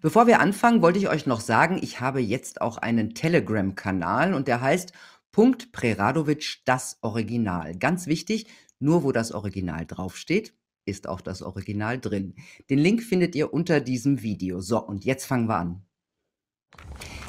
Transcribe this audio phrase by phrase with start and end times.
[0.00, 4.46] Bevor wir anfangen, wollte ich euch noch sagen, ich habe jetzt auch einen Telegram-Kanal und
[4.46, 4.92] der heißt
[5.32, 7.76] Punkt Preradovic das Original.
[7.76, 8.46] Ganz wichtig,
[8.78, 10.54] nur wo das Original draufsteht,
[10.84, 12.34] ist auch das Original drin.
[12.68, 14.60] Den Link findet ihr unter diesem Video.
[14.60, 15.82] So, und jetzt fangen wir an.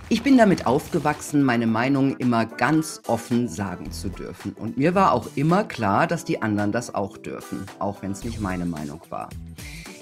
[0.10, 4.54] Ich bin damit aufgewachsen, meine Meinung immer ganz offen sagen zu dürfen.
[4.54, 8.24] Und mir war auch immer klar, dass die anderen das auch dürfen, auch wenn es
[8.24, 9.30] nicht meine Meinung war.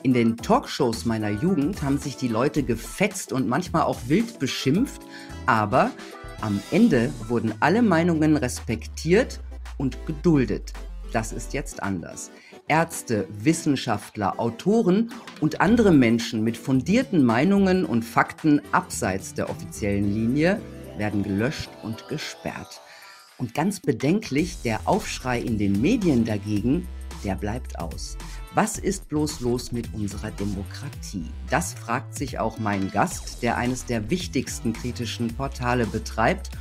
[0.06, 5.02] In den Talkshows meiner Jugend haben sich die Leute gefetzt und manchmal auch wild beschimpft,
[5.48, 5.90] aber
[6.42, 9.40] am Ende wurden alle Meinungen respektiert
[9.80, 10.74] und geduldet.
[11.12, 12.30] Das ist jetzt anders.
[12.68, 20.62] Ärzte, Wissenschaftler, Autoren und andere Menschen mit fundierten Meinungen und Fakten abseits der offiziellen Linie
[21.00, 22.80] werden gelöscht und gesperrt.
[23.40, 26.88] Und ganz bedenklich, der Aufschrei in den Medien dagegen,
[27.24, 28.18] der bleibt aus.
[28.58, 31.30] Was ist bloß los mit unserer Demokratie?
[31.50, 36.52] Das fragt sich auch mein Gast, der eines der wichtigsten kritischen Portale betreibt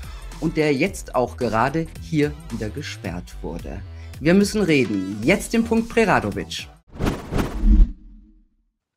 [0.41, 3.81] und der jetzt auch gerade hier wieder gesperrt wurde.
[4.19, 5.21] Wir müssen reden.
[5.23, 6.67] Jetzt den Punkt Preradovic.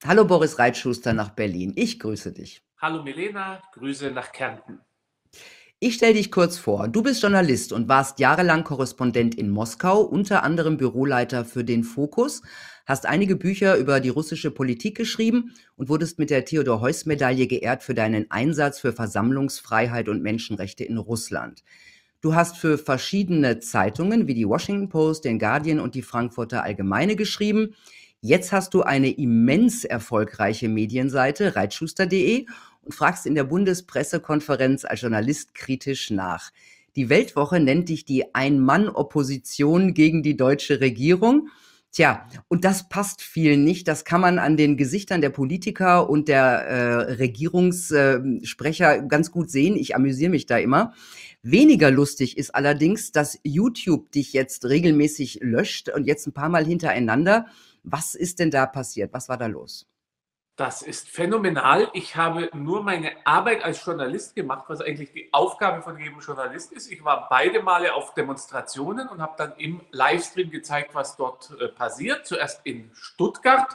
[0.04, 1.74] Hallo Boris Reitschuster nach Berlin.
[1.76, 2.64] Ich grüße dich.
[2.82, 4.80] Hallo Milena, Grüße nach Kärnten.
[5.80, 6.88] Ich stelle dich kurz vor.
[6.88, 12.42] Du bist Journalist und warst jahrelang Korrespondent in Moskau, unter anderem Büroleiter für den Fokus,
[12.88, 17.94] hast einige Bücher über die russische Politik geschrieben und wurdest mit der Theodor-Heuss-Medaille geehrt für
[17.94, 21.64] deinen Einsatz für Versammlungsfreiheit und Menschenrechte in Russland.
[22.22, 27.16] Du hast für verschiedene Zeitungen wie die Washington Post, den Guardian und die Frankfurter Allgemeine
[27.16, 27.76] geschrieben.
[28.22, 32.46] Jetzt hast du eine immens erfolgreiche Medienseite, reitschuster.de,
[32.82, 36.52] und fragst in der Bundespressekonferenz als Journalist kritisch nach.
[36.96, 41.50] Die Weltwoche nennt dich die Ein-Mann-Opposition gegen die deutsche Regierung.
[41.92, 43.88] Tja, und das passt vielen nicht.
[43.88, 49.50] Das kann man an den Gesichtern der Politiker und der äh, Regierungssprecher äh, ganz gut
[49.50, 49.76] sehen.
[49.76, 50.94] Ich amüsiere mich da immer.
[51.42, 56.66] Weniger lustig ist allerdings, dass YouTube dich jetzt regelmäßig löscht und jetzt ein paar Mal
[56.66, 57.48] hintereinander.
[57.84, 59.14] Was ist denn da passiert?
[59.14, 59.88] Was war da los?
[60.58, 61.88] Das ist phänomenal.
[61.94, 66.74] Ich habe nur meine Arbeit als Journalist gemacht, was eigentlich die Aufgabe von jedem Journalist
[66.74, 66.92] ist.
[66.92, 71.68] Ich war beide Male auf Demonstrationen und habe dann im Livestream gezeigt, was dort äh,
[71.68, 72.26] passiert.
[72.26, 73.68] Zuerst in Stuttgart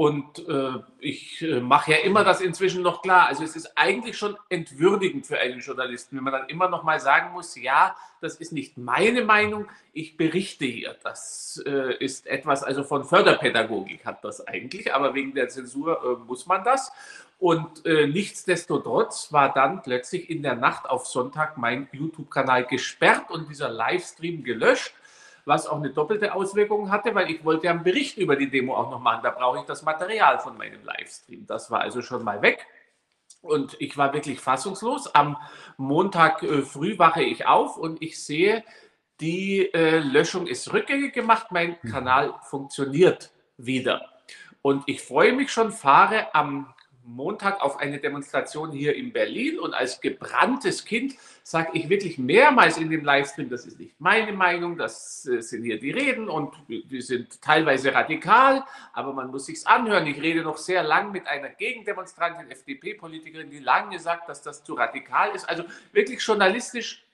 [0.00, 3.26] und äh, ich äh, mache ja immer das inzwischen noch klar.
[3.28, 6.98] Also es ist eigentlich schon entwürdigend für einen Journalisten, wenn man dann immer noch mal
[7.00, 10.96] sagen muss, ja, das ist nicht meine Meinung, ich berichte hier.
[11.02, 16.24] Das äh, ist etwas, also von Förderpädagogik hat das eigentlich, aber wegen der Zensur äh,
[16.26, 16.90] muss man das.
[17.38, 23.50] Und äh, nichtsdestotrotz war dann plötzlich in der Nacht auf Sonntag mein YouTube-Kanal gesperrt und
[23.50, 24.94] dieser Livestream gelöscht
[25.50, 28.76] was auch eine doppelte Auswirkung hatte, weil ich wollte ja einen Bericht über die Demo
[28.76, 29.20] auch noch machen.
[29.24, 31.44] Da brauche ich das Material von meinem Livestream.
[31.44, 32.66] Das war also schon mal weg.
[33.42, 35.12] Und ich war wirklich fassungslos.
[35.12, 35.36] Am
[35.76, 38.62] Montag äh, früh wache ich auf und ich sehe,
[39.20, 41.48] die äh, Löschung ist rückgängig gemacht.
[41.50, 41.90] Mein mhm.
[41.90, 44.08] Kanal funktioniert wieder.
[44.62, 46.72] Und ich freue mich schon, fahre am
[47.10, 52.78] Montag auf eine Demonstration hier in Berlin und als gebranntes Kind sage ich wirklich mehrmals
[52.78, 56.54] in dem Livestream, das ist nicht meine Meinung, das äh, sind hier die Reden und
[56.68, 60.06] die sind teilweise radikal, aber man muss sich's anhören.
[60.06, 64.74] Ich rede noch sehr lang mit einer Gegendemonstrantin, FDP-Politikerin, die lange sagt, dass das zu
[64.74, 65.48] radikal ist.
[65.48, 67.04] Also wirklich journalistisch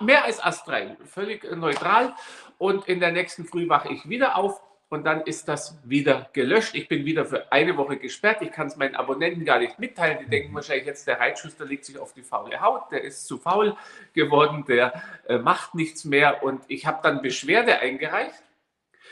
[0.00, 2.14] mehr als astrein, völlig neutral.
[2.58, 4.60] Und in der nächsten Früh wache ich wieder auf
[4.94, 6.74] und dann ist das wieder gelöscht.
[6.74, 8.42] Ich bin wieder für eine Woche gesperrt.
[8.42, 10.18] Ich kann es meinen Abonnenten gar nicht mitteilen.
[10.20, 13.38] Die denken wahrscheinlich jetzt, der Reitschuster legt sich auf die faule Haut, der ist zu
[13.38, 13.76] faul
[14.12, 16.44] geworden, der äh, macht nichts mehr.
[16.44, 18.42] Und ich habe dann Beschwerde eingereicht.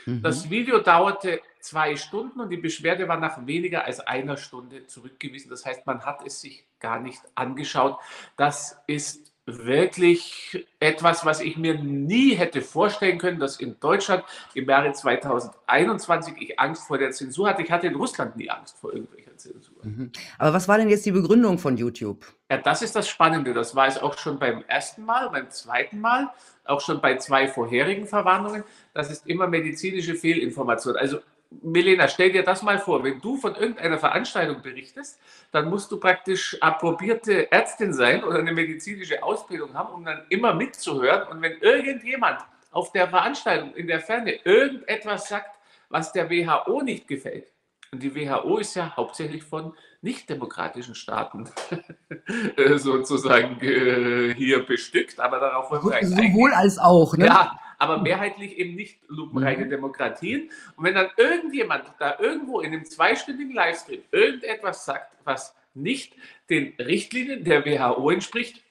[0.05, 0.21] Mhm.
[0.21, 5.49] Das Video dauerte zwei Stunden und die Beschwerde war nach weniger als einer Stunde zurückgewiesen.
[5.49, 7.99] Das heißt, man hat es sich gar nicht angeschaut.
[8.37, 14.23] Das ist wirklich etwas, was ich mir nie hätte vorstellen können, dass in Deutschland
[14.53, 17.61] im Jahre 2021 ich Angst vor der Zensur hatte.
[17.61, 19.75] Ich hatte in Russland nie Angst vor irgendwelcher Zensur.
[19.83, 20.11] Mhm.
[20.37, 22.25] Aber was war denn jetzt die Begründung von YouTube?
[22.49, 23.53] Ja, das ist das Spannende.
[23.53, 26.29] Das war es auch schon beim ersten Mal, beim zweiten Mal,
[26.63, 28.63] auch schon bei zwei vorherigen Verwarnungen.
[28.93, 30.95] Das ist immer medizinische Fehlinformation.
[30.95, 31.19] Also
[31.61, 35.19] Milena, stell dir das mal vor, wenn du von irgendeiner Veranstaltung berichtest,
[35.51, 40.53] dann musst du praktisch approbierte Ärztin sein oder eine medizinische Ausbildung haben, um dann immer
[40.53, 41.27] mitzuhören.
[41.27, 42.39] Und wenn irgendjemand
[42.71, 45.59] auf der Veranstaltung in der Ferne irgendetwas sagt,
[45.89, 47.52] was der WHO nicht gefällt,
[47.93, 51.47] und die WHO ist ja hauptsächlich von nicht-demokratischen Staaten
[52.57, 57.27] äh, sozusagen äh, hier bestückt, aber darauf wollen wir Sowohl als auch, ne?
[57.27, 59.69] Ja, aber mehrheitlich eben nicht lupenreine mhm.
[59.69, 60.49] Demokratien.
[60.75, 66.15] Und wenn dann irgendjemand da irgendwo in einem zweistündigen Livestream irgendetwas sagt, was nicht
[66.49, 68.63] den Richtlinien der WHO entspricht,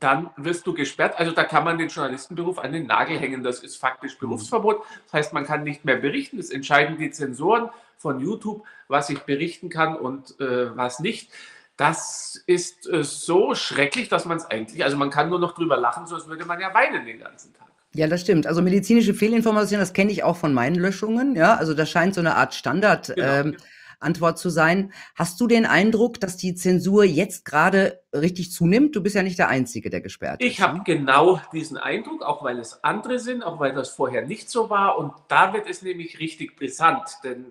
[0.00, 1.18] dann wirst du gesperrt.
[1.18, 3.42] Also da kann man den Journalistenberuf an den Nagel hängen.
[3.42, 4.82] Das ist faktisch Berufsverbot.
[5.04, 6.38] Das heißt, man kann nicht mehr berichten.
[6.38, 11.30] Das entscheiden die Zensoren von YouTube, was ich berichten kann und äh, was nicht.
[11.76, 15.76] Das ist äh, so schrecklich, dass man es eigentlich, also man kann nur noch drüber
[15.76, 17.68] lachen, sonst würde man ja weinen den ganzen Tag.
[17.94, 18.46] Ja, das stimmt.
[18.46, 21.36] Also medizinische Fehlinformation, das kenne ich auch von meinen Löschungen.
[21.36, 23.12] Ja, also das scheint so eine Art Standard.
[23.14, 23.26] Genau.
[23.26, 23.56] Ähm,
[24.00, 24.92] Antwort zu sein.
[25.14, 28.94] Hast du den Eindruck, dass die Zensur jetzt gerade richtig zunimmt?
[28.94, 30.46] Du bist ja nicht der Einzige, der gesperrt ist.
[30.46, 30.82] Ich habe ne?
[30.84, 34.98] genau diesen Eindruck, auch weil es andere sind, auch weil das vorher nicht so war.
[34.98, 37.46] Und da wird es nämlich richtig brisant, denn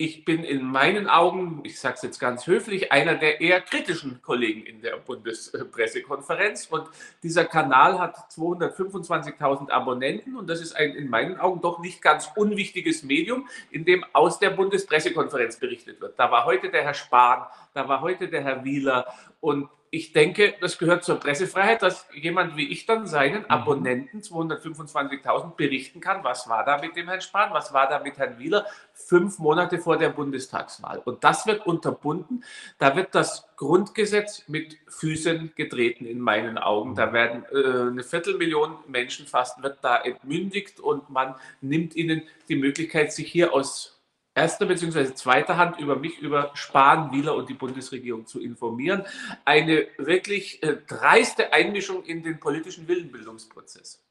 [0.00, 4.22] ich bin in meinen Augen, ich sage es jetzt ganz höflich, einer der eher kritischen
[4.22, 6.68] Kollegen in der Bundespressekonferenz.
[6.70, 6.88] Und
[7.22, 12.30] dieser Kanal hat 225.000 Abonnenten und das ist ein in meinen Augen doch nicht ganz
[12.34, 16.18] unwichtiges Medium, in dem aus der Bundespressekonferenz berichtet wird.
[16.18, 17.44] Da war heute der Herr Spahn,
[17.74, 19.04] da war heute der Herr Wieler
[19.40, 23.46] und ich denke, das gehört zur Pressefreiheit, dass jemand wie ich dann seinen mhm.
[23.46, 28.16] Abonnenten, 225.000, berichten kann, was war da mit dem Herrn Spahn, was war da mit
[28.16, 30.98] Herrn Wieler, fünf Monate vor der Bundestagswahl.
[31.04, 32.44] Und das wird unterbunden.
[32.78, 36.94] Da wird das Grundgesetz mit Füßen getreten in meinen Augen.
[36.94, 37.12] Da mhm.
[37.12, 43.12] werden äh, eine Viertelmillion Menschen fast, wird da entmündigt und man nimmt ihnen die Möglichkeit,
[43.12, 43.99] sich hier aus
[44.40, 45.14] erster bzw.
[45.14, 49.04] zweiter Hand über mich, über Spahn, Wieler und die Bundesregierung zu informieren.
[49.44, 54.02] Eine wirklich äh, dreiste Einmischung in den politischen Willenbildungsprozess.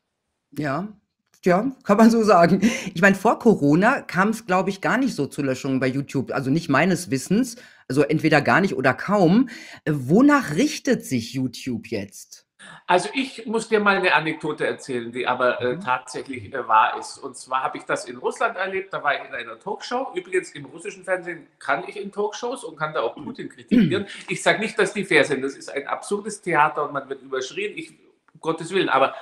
[0.51, 0.87] Ja,
[1.45, 2.59] ja, kann man so sagen.
[2.93, 6.31] Ich meine, vor Corona kam es, glaube ich, gar nicht so zu Löschungen bei YouTube.
[6.31, 7.55] Also nicht meines Wissens.
[7.87, 9.49] Also entweder gar nicht oder kaum.
[9.85, 12.48] Äh, wonach richtet sich YouTube jetzt?
[12.87, 15.81] Also ich muss dir mal eine Anekdote erzählen, die aber äh, mhm.
[15.81, 17.17] tatsächlich äh, wahr ist.
[17.17, 20.07] Und zwar habe ich das in Russland erlebt, da war ich in einer Talkshow.
[20.13, 24.07] Übrigens im russischen Fernsehen kann ich in Talkshows und kann da auch Putin kritisieren.
[24.27, 27.21] Ich sage nicht, dass die fair sind, das ist ein absurdes Theater und man wird
[27.21, 27.91] überschrien, ich,
[28.33, 29.15] um Gottes Willen, aber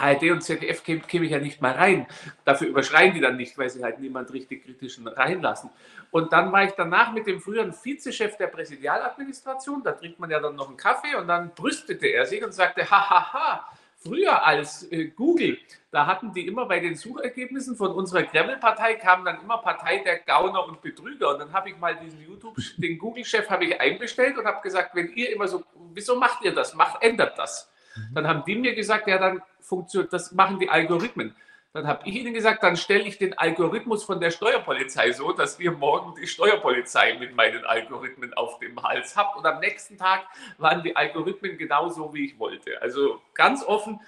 [0.00, 2.06] ARD und ZDF käme, käme ich ja nicht mal rein.
[2.44, 5.70] Dafür überschreien die dann nicht, weil sie halt niemand richtig kritischen reinlassen.
[6.10, 10.40] Und dann war ich danach mit dem früheren Vizechef der Präsidialadministration, da trinkt man ja
[10.40, 13.66] dann noch einen Kaffee und dann brüstete er sich und sagte, hahaha,
[14.02, 15.58] früher als äh, Google,
[15.90, 20.20] da hatten die immer bei den Suchergebnissen von unserer Kreml-Partei kamen dann immer Partei der
[20.20, 21.30] Gauner und Betrüger.
[21.30, 24.94] Und dann habe ich mal diesen YouTube, den Google-Chef habe ich einbestellt und habe gesagt,
[24.94, 26.74] wenn ihr immer so, wieso macht ihr das?
[26.74, 27.69] Macht, ändert das.
[27.96, 28.14] Mhm.
[28.14, 31.34] Dann haben die mir gesagt, ja, dann funktioniert, das machen die Algorithmen.
[31.72, 35.60] Dann habe ich ihnen gesagt, dann stelle ich den Algorithmus von der Steuerpolizei so, dass
[35.60, 39.36] ihr morgen die Steuerpolizei mit meinen Algorithmen auf dem Hals habt.
[39.36, 40.24] Und am nächsten Tag
[40.58, 42.82] waren die Algorithmen genauso, wie ich wollte.
[42.82, 44.00] Also ganz offen,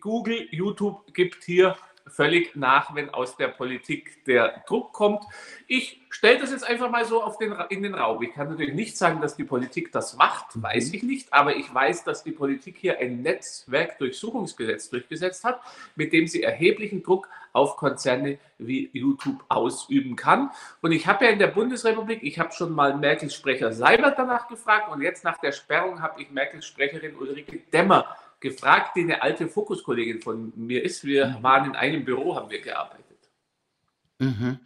[0.00, 1.76] Google, YouTube gibt hier
[2.10, 5.24] völlig nach, wenn aus der Politik der Druck kommt.
[5.66, 8.22] Ich stelle das jetzt einfach mal so auf den, in den Raum.
[8.22, 10.62] Ich kann natürlich nicht sagen, dass die Politik das macht, mhm.
[10.64, 15.60] weiß ich nicht, aber ich weiß, dass die Politik hier ein Netzwerkdurchsuchungsgesetz durchgesetzt hat,
[15.94, 20.50] mit dem sie erheblichen Druck auf Konzerne wie YouTube ausüben kann.
[20.82, 24.48] Und ich habe ja in der Bundesrepublik, ich habe schon mal Merkels Sprecher Seibert danach
[24.48, 29.22] gefragt und jetzt nach der Sperrung habe ich Merkels Sprecherin Ulrike Demmer gefragt, die eine
[29.22, 31.04] alte Fokuskollegin von mir ist.
[31.04, 31.42] Wir mhm.
[31.42, 33.06] waren in einem Büro, haben wir gearbeitet.
[34.20, 34.58] Mhm.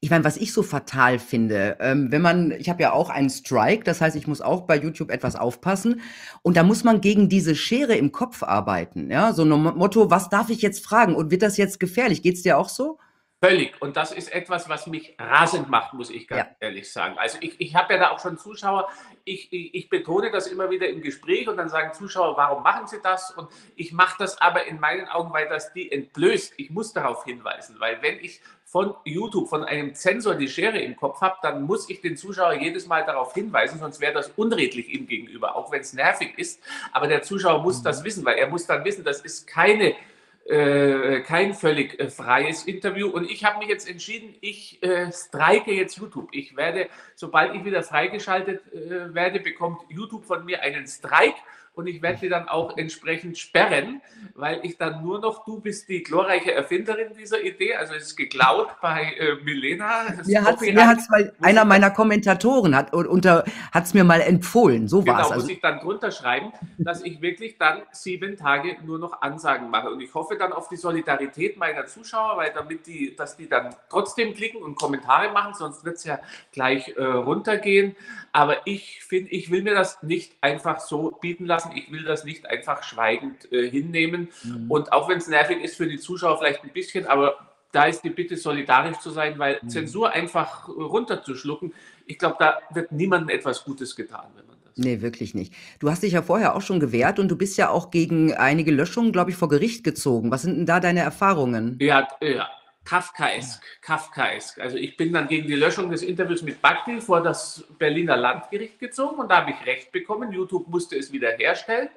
[0.00, 3.28] Ich meine, was ich so fatal finde, ähm, wenn man, ich habe ja auch einen
[3.28, 6.00] Strike, das heißt, ich muss auch bei YouTube etwas aufpassen
[6.40, 10.30] und da muss man gegen diese Schere im Kopf arbeiten, ja, so ein Motto, was
[10.30, 12.22] darf ich jetzt fragen und wird das jetzt gefährlich?
[12.22, 12.98] Geht es dir auch so?
[13.44, 13.74] Völlig.
[13.82, 16.56] Und das ist etwas, was mich rasend macht, muss ich ganz ja.
[16.60, 17.18] ehrlich sagen.
[17.18, 18.88] Also ich, ich habe ja da auch schon Zuschauer,
[19.24, 22.86] ich, ich, ich, betone das immer wieder im Gespräch und dann sagen Zuschauer, warum machen
[22.86, 23.32] sie das?
[23.32, 26.54] Und ich mache das aber in meinen Augen, weil das die entblößt.
[26.56, 30.94] Ich muss darauf hinweisen, weil wenn ich von YouTube, von einem Zensor die Schere im
[30.94, 34.88] Kopf habe, dann muss ich den Zuschauer jedes Mal darauf hinweisen, sonst wäre das unredlich
[34.88, 36.62] ihm gegenüber, auch wenn es nervig ist.
[36.92, 37.84] Aber der Zuschauer muss mhm.
[37.84, 39.96] das wissen, weil er muss dann wissen, das ist keine
[40.44, 43.08] äh, kein völlig äh, freies Interview.
[43.08, 46.28] Und ich habe mich jetzt entschieden, ich äh, streike jetzt YouTube.
[46.32, 51.34] Ich werde, sobald ich wieder freigeschaltet äh, werde, bekommt YouTube von mir einen Streik
[51.74, 54.02] und ich werde die dann auch entsprechend sperren,
[54.34, 58.16] weil ich dann nur noch, du bist die glorreiche Erfinderin dieser Idee, also es ist
[58.16, 60.04] geklaut bei äh, Milena.
[60.26, 60.60] Mir hat
[60.98, 65.26] es mal, einer meiner Kommentatoren hat unter es mir mal empfohlen, so war es.
[65.26, 65.46] Genau, also.
[65.46, 69.90] muss ich dann drunter schreiben, dass ich wirklich dann sieben Tage nur noch Ansagen mache
[69.90, 73.74] und ich hoffe dann auf die Solidarität meiner Zuschauer, weil damit die, dass die dann
[73.88, 76.18] trotzdem klicken und Kommentare machen, sonst wird es ja
[76.52, 77.96] gleich äh, runtergehen,
[78.32, 81.76] aber ich finde, ich will mir das nicht einfach so bieten lassen, lassen.
[81.76, 84.28] Ich will das nicht einfach schweigend äh, hinnehmen.
[84.44, 84.70] Mhm.
[84.70, 87.36] Und auch wenn es nervig ist für die Zuschauer vielleicht ein bisschen, aber
[87.72, 89.68] da ist die Bitte, solidarisch zu sein, weil mhm.
[89.68, 91.72] Zensur einfach runterzuschlucken,
[92.06, 95.54] ich glaube, da wird niemandem etwas Gutes getan, wenn man das Nee, wirklich nicht.
[95.78, 98.72] Du hast dich ja vorher auch schon gewehrt und du bist ja auch gegen einige
[98.72, 100.30] Löschungen, glaube ich, vor Gericht gezogen.
[100.30, 101.78] Was sind denn da deine Erfahrungen?
[101.80, 102.48] Ja, ja.
[102.84, 104.58] Kafkaesk, Kafkaesk.
[104.58, 108.78] Also ich bin dann gegen die Löschung des Interviews mit Bakti vor das Berliner Landgericht
[108.78, 110.32] gezogen und da habe ich Recht bekommen.
[110.32, 111.88] YouTube musste es wiederherstellen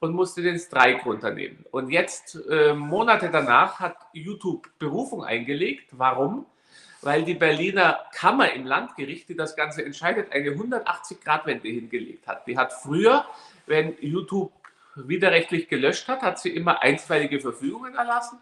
[0.00, 1.64] und musste den Streik runternehmen.
[1.70, 5.88] Und jetzt, äh, Monate danach, hat YouTube Berufung eingelegt.
[5.92, 6.46] Warum?
[7.00, 12.46] Weil die Berliner Kammer im Landgericht, die das Ganze entscheidet, eine 180-Grad-Wende hingelegt hat.
[12.46, 13.24] Die hat früher,
[13.66, 14.52] wenn YouTube
[14.96, 18.38] widerrechtlich gelöscht hat, hat sie immer einstweilige Verfügungen erlassen.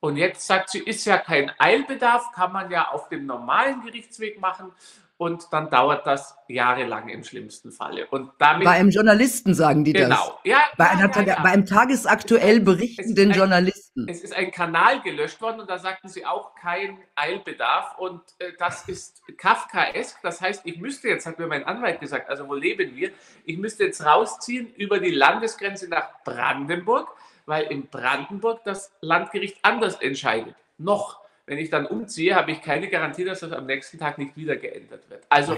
[0.00, 4.40] Und jetzt sagt sie, ist ja kein Eilbedarf, kann man ja auf dem normalen Gerichtsweg
[4.40, 4.72] machen
[5.18, 8.06] und dann dauert das jahrelang im schlimmsten Falle.
[8.06, 10.08] Und damit, bei einem Journalisten sagen die genau.
[10.08, 10.18] das.
[10.18, 10.40] Genau.
[10.44, 11.42] Ja, bei, ja, einer, ja, ja.
[11.42, 14.06] bei einem tagesaktuell berichtenden ein, Journalisten.
[14.08, 17.98] Es ist ein Kanal gelöscht worden und da sagten sie auch kein Eilbedarf.
[17.98, 20.18] Und äh, das ist Kafkaesk.
[20.22, 23.10] Das heißt, ich müsste jetzt, hat mir mein Anwalt gesagt, also wo leben wir?
[23.44, 27.08] Ich müsste jetzt rausziehen über die Landesgrenze nach Brandenburg
[27.48, 30.54] weil in Brandenburg das Landgericht anders entscheidet.
[30.76, 34.36] Noch, wenn ich dann umziehe, habe ich keine Garantie, dass das am nächsten Tag nicht
[34.36, 35.24] wieder geändert wird.
[35.28, 35.56] Also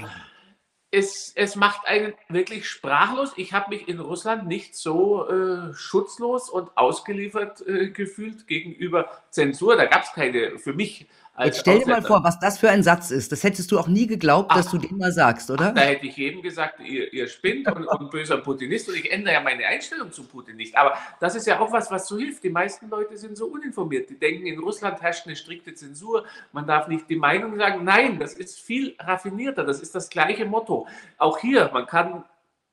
[0.93, 3.33] es, es macht einen wirklich sprachlos.
[3.37, 9.77] Ich habe mich in Russland nicht so äh, schutzlos und ausgeliefert äh, gefühlt gegenüber Zensur.
[9.77, 11.07] Da gab es keine für mich
[11.45, 13.33] Jetzt stell dir mal vor, was das für ein Satz ist.
[13.33, 15.69] Das hättest du auch nie geglaubt, ach, dass du den mal sagst, oder?
[15.71, 19.11] Ach, da hätte ich jedem gesagt, ihr, ihr spinnt und, und böser Putinist und ich
[19.11, 20.77] ändere ja meine Einstellung zu Putin nicht.
[20.77, 22.45] Aber das ist ja auch was, was so hilft.
[22.45, 24.11] Die meisten Leute sind so uninformiert.
[24.11, 27.85] Die denken, in Russland herrscht eine strikte Zensur, man darf nicht die Meinung sagen.
[27.85, 30.87] Nein, das ist viel raffinierter, das ist das gleiche Motto.
[31.19, 32.25] Auch hier, man kann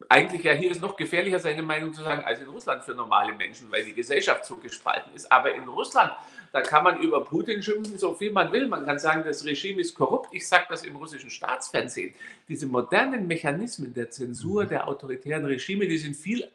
[0.09, 3.33] eigentlich ja hier ist noch gefährlicher, seine Meinung zu sagen, als in Russland für normale
[3.33, 5.31] Menschen, weil die Gesellschaft so gespalten ist.
[5.31, 6.11] Aber in Russland
[6.51, 8.67] da kann man über Putin schimpfen, so viel man will.
[8.67, 10.29] Man kann sagen, das Regime ist korrupt.
[10.31, 12.13] Ich sage das im russischen Staatsfernsehen.
[12.47, 16.49] Diese modernen Mechanismen der Zensur der autoritären Regime, die sind viel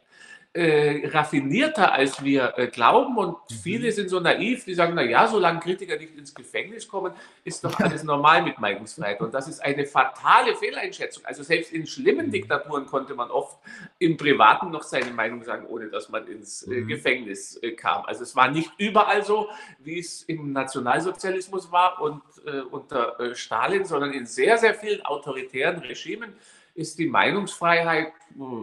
[0.53, 3.17] äh, raffinierter, als wir äh, glauben.
[3.17, 3.55] Und mhm.
[3.55, 7.63] viele sind so naiv, die sagen, na ja, solange Kritiker nicht ins Gefängnis kommen, ist
[7.63, 9.19] doch alles normal mit Meinungsfreiheit.
[9.21, 11.25] Und das ist eine fatale Fehleinschätzung.
[11.25, 12.31] Also selbst in schlimmen mhm.
[12.31, 13.57] Diktaturen konnte man oft
[13.97, 16.87] im Privaten noch seine Meinung sagen, ohne dass man ins äh, mhm.
[16.87, 18.05] Gefängnis äh, kam.
[18.05, 23.35] Also es war nicht überall so, wie es im Nationalsozialismus war und äh, unter äh,
[23.35, 26.33] Stalin, sondern in sehr, sehr vielen autoritären Regimen
[26.75, 28.13] ist die Meinungsfreiheit,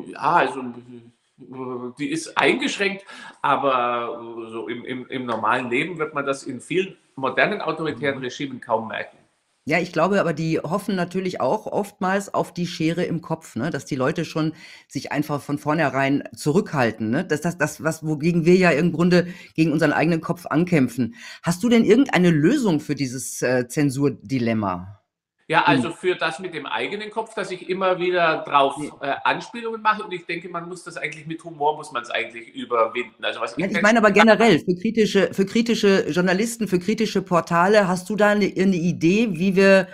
[0.07, 0.65] ja, also
[1.99, 3.05] die ist eingeschränkt,
[3.43, 4.21] aber
[4.51, 8.25] so im, im, im normalen Leben wird man das in vielen modernen autoritären mhm.
[8.25, 9.17] Regimen kaum merken.
[9.67, 13.71] Ja, ich glaube aber, die hoffen natürlich auch oftmals auf die Schere im Kopf, ne?
[13.71, 14.55] dass die Leute schon
[14.89, 17.11] sich einfach von vornherein zurückhalten.
[17.11, 17.25] Ne?
[17.25, 21.15] Das ist das, das, was, wogegen wir ja im Grunde gegen unseren eigenen Kopf ankämpfen.
[21.43, 25.00] Hast du denn irgendeine Lösung für dieses äh, Zensurdilemma?
[25.51, 25.75] Ja, hm.
[25.75, 30.05] also für das mit dem eigenen Kopf, dass ich immer wieder drauf äh, Anspielungen mache
[30.05, 33.25] und ich denke, man muss das eigentlich mit Humor, muss man es eigentlich überwinden.
[33.25, 37.89] Also was ich, ich meine aber generell, für kritische, für kritische Journalisten, für kritische Portale,
[37.89, 39.89] hast du da eine, eine Idee, wie wir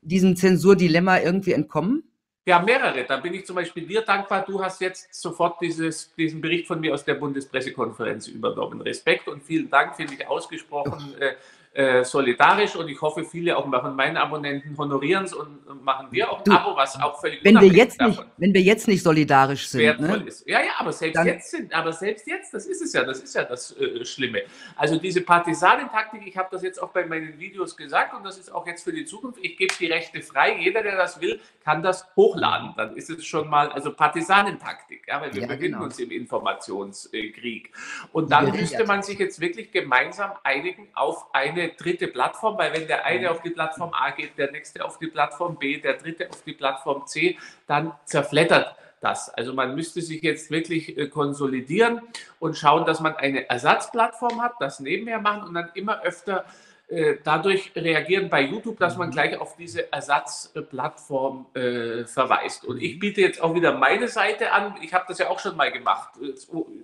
[0.00, 2.04] diesem Zensurdilemma irgendwie entkommen?
[2.46, 3.04] Ja, mehrere.
[3.04, 4.46] Da bin ich zum Beispiel dir dankbar.
[4.46, 8.80] Du hast jetzt sofort dieses, diesen Bericht von mir aus der Bundespressekonferenz übernommen.
[8.80, 11.14] Respekt und vielen Dank, finde ich ausgesprochen.
[11.20, 11.34] Äh,
[11.74, 16.30] äh, solidarisch und ich hoffe, viele auch von meinen Abonnenten honorieren es und machen wir
[16.30, 18.88] auch ein du, Abo, was auch völlig wenn wir jetzt davon nicht, Wenn wir jetzt
[18.88, 20.00] nicht solidarisch sind.
[20.00, 20.22] Ne?
[20.26, 20.46] Ist.
[20.46, 23.20] Ja, ja, aber selbst Dann, jetzt sind, aber selbst jetzt, das ist es ja, das
[23.20, 24.42] ist ja das äh, Schlimme.
[24.76, 28.52] Also diese Partisanentaktik, ich habe das jetzt auch bei meinen Videos gesagt und das ist
[28.52, 31.82] auch jetzt für die Zukunft, ich gebe die Rechte frei, jeder, der das will, kann
[31.82, 32.74] das hochladen.
[32.76, 35.84] Dann ist es schon mal, also Partisanentaktik, ja, weil wir ja, befinden genau.
[35.84, 37.70] uns im Informationskrieg.
[38.12, 42.72] Und dann müsste man sich jetzt wirklich gemeinsam einigen auf eine eine dritte Plattform, weil
[42.72, 45.94] wenn der eine auf die Plattform A geht, der nächste auf die Plattform B, der
[45.94, 49.28] dritte auf die Plattform C, dann zerflettert das.
[49.30, 52.00] Also man müsste sich jetzt wirklich äh, konsolidieren
[52.38, 56.44] und schauen, dass man eine Ersatzplattform hat, das nebenher machen und dann immer öfter
[56.92, 59.12] äh, dadurch reagieren bei YouTube, dass man mhm.
[59.12, 62.66] gleich auf diese Ersatzplattform äh, verweist.
[62.66, 64.74] Und ich biete jetzt auch wieder meine Seite an.
[64.82, 66.10] Ich habe das ja auch schon mal gemacht.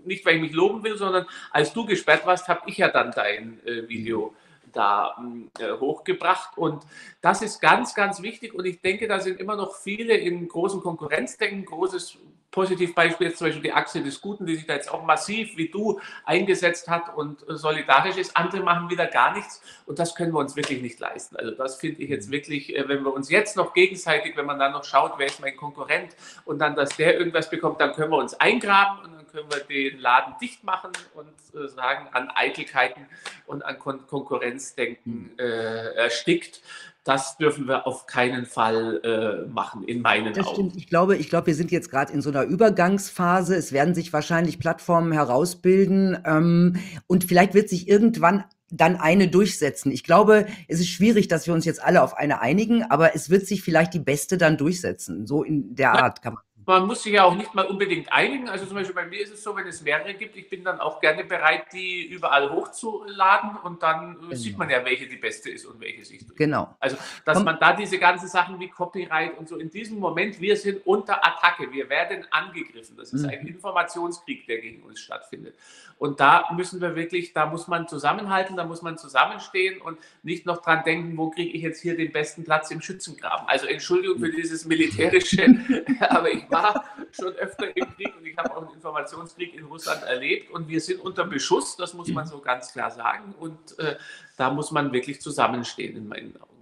[0.04, 3.12] Nicht, weil ich mich loben will, sondern als du gesperrt warst, habe ich ja dann
[3.12, 4.34] dein äh, Video
[4.72, 5.16] da
[5.58, 6.56] äh, hochgebracht.
[6.56, 6.84] Und
[7.20, 8.54] das ist ganz, ganz wichtig.
[8.54, 11.64] Und ich denke, da sind immer noch viele in großen Konkurrenzdenken.
[11.64, 12.18] Großes
[12.50, 15.68] Positivbeispiel ist zum Beispiel die Achse des Guten, die sich da jetzt auch massiv wie
[15.68, 18.36] du eingesetzt hat und solidarisch ist.
[18.36, 19.60] Andere machen wieder gar nichts.
[19.86, 21.36] Und das können wir uns wirklich nicht leisten.
[21.36, 22.32] Also das finde ich jetzt mhm.
[22.32, 25.40] wirklich, äh, wenn wir uns jetzt noch gegenseitig, wenn man dann noch schaut, wer ist
[25.40, 29.48] mein Konkurrent und dann, dass der irgendwas bekommt, dann können wir uns eingraben und können
[29.50, 33.06] wir den Laden dicht machen und äh, sagen, an Eitelkeiten
[33.46, 35.38] und an Kon Konkurrenzdenken hm.
[35.38, 36.62] äh, erstickt.
[37.08, 40.54] Das dürfen wir auf keinen Fall äh, machen, in meinen das Augen.
[40.54, 40.76] Stimmt.
[40.76, 43.56] Ich glaube, ich glaube, wir sind jetzt gerade in so einer Übergangsphase.
[43.56, 49.90] Es werden sich wahrscheinlich Plattformen herausbilden ähm, und vielleicht wird sich irgendwann dann eine durchsetzen.
[49.90, 53.30] Ich glaube, es ist schwierig, dass wir uns jetzt alle auf eine einigen, aber es
[53.30, 55.26] wird sich vielleicht die beste dann durchsetzen.
[55.26, 58.48] So in der Art kann man man muss sich ja auch nicht mal unbedingt einigen.
[58.48, 60.80] Also zum Beispiel bei mir ist es so, wenn es mehrere gibt, ich bin dann
[60.80, 64.34] auch gerne bereit, die überall hochzuladen und dann genau.
[64.34, 66.26] sieht man ja, welche die beste ist und welche sich.
[66.36, 66.76] Genau.
[66.78, 67.46] Also, dass Komm.
[67.46, 71.26] man da diese ganzen Sachen wie Copyright und so in diesem Moment, wir sind unter
[71.26, 72.96] Attacke, wir werden angegriffen.
[72.98, 73.30] Das ist mhm.
[73.30, 75.54] ein Informationskrieg, der gegen uns stattfindet.
[75.98, 80.46] Und da müssen wir wirklich, da muss man zusammenhalten, da muss man zusammenstehen und nicht
[80.46, 83.48] noch dran denken, wo kriege ich jetzt hier den besten Platz im Schützengraben.
[83.48, 85.56] Also Entschuldigung für dieses militärische,
[86.08, 90.02] aber ich war schon öfter im Krieg und ich habe auch einen Informationskrieg in Russland
[90.02, 93.34] erlebt und wir sind unter Beschuss, das muss man so ganz klar sagen.
[93.38, 93.96] Und äh,
[94.36, 96.58] da muss man wirklich zusammenstehen in meinen Augen.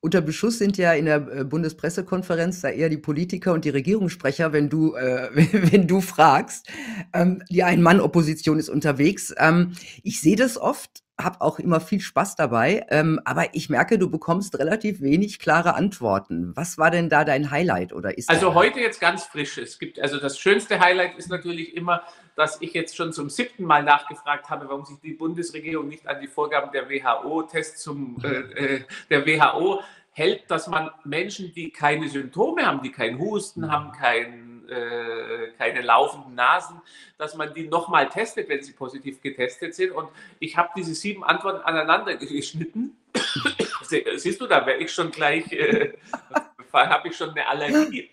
[0.00, 4.52] Unter Beschuss sind ja in der äh, Bundespressekonferenz da eher die Politiker und die Regierungssprecher,
[4.52, 5.28] wenn du, äh,
[5.72, 6.68] wenn du fragst.
[7.12, 9.34] Ähm, die Ein-Mann-Opposition ist unterwegs.
[9.38, 9.72] Ähm,
[10.04, 14.08] ich sehe das oft, habe auch immer viel Spaß dabei, ähm, aber ich merke, du
[14.10, 16.52] bekommst relativ wenig klare Antworten.
[16.54, 19.58] Was war denn da dein Highlight oder ist Also heute jetzt ganz frisch.
[19.58, 22.02] Es gibt also das schönste Highlight ist natürlich immer,
[22.36, 26.20] dass ich jetzt schon zum siebten Mal nachgefragt habe, warum sich die Bundesregierung nicht an
[26.20, 29.80] die Vorgaben der WHO-Tests zum äh, äh der WHO
[30.12, 35.82] hält, dass man Menschen, die keine Symptome haben, die keinen Husten haben, kein, äh, keine
[35.82, 36.80] laufenden Nasen,
[37.16, 39.92] dass man die nochmal testet, wenn sie positiv getestet sind.
[39.92, 40.08] Und
[40.38, 42.96] ich habe diese sieben Antworten aneinander geschnitten.
[44.16, 45.94] Siehst du, da wäre ich schon gleich, äh,
[46.72, 48.10] habe ich schon eine Allergie.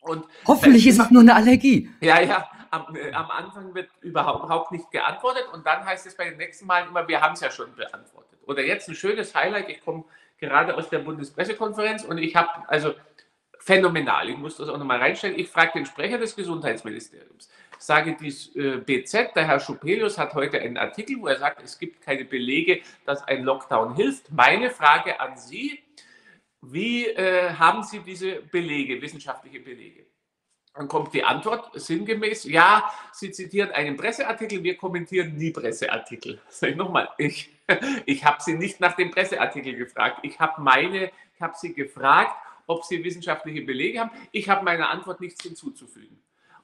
[0.00, 1.90] Und Hoffentlich ist es nur eine Allergie.
[2.00, 2.48] Ja, ja.
[2.70, 6.66] Am, äh, am, Anfang wird überhaupt nicht geantwortet und dann heißt es bei den nächsten
[6.66, 8.38] Malen immer, wir haben es ja schon beantwortet.
[8.46, 10.04] Oder jetzt ein schönes Highlight, ich komme
[10.38, 12.94] gerade aus der Bundespressekonferenz und ich habe, also
[13.60, 18.54] phänomenal, ich muss das auch nochmal reinstellen, ich frage den Sprecher des Gesundheitsministeriums, sage dies
[18.56, 22.24] äh, BZ, der Herr Schupelius hat heute einen Artikel, wo er sagt, es gibt keine
[22.24, 24.32] Belege, dass ein Lockdown hilft.
[24.32, 25.78] Meine Frage an Sie,
[26.62, 30.06] wie äh, haben Sie diese Belege, wissenschaftliche Belege?
[30.74, 36.40] Dann kommt die Antwort sinngemäß, ja, Sie zitieren einen Presseartikel, wir kommentieren nie Presseartikel.
[36.48, 37.50] Sag ich nochmal, ich,
[38.06, 40.20] ich habe Sie nicht nach dem Presseartikel gefragt.
[40.22, 42.34] Ich habe meine, ich habe Sie gefragt,
[42.70, 44.10] ob Sie wissenschaftliche Belege haben.
[44.32, 46.18] Ich habe meiner Antwort nichts hinzuzufügen.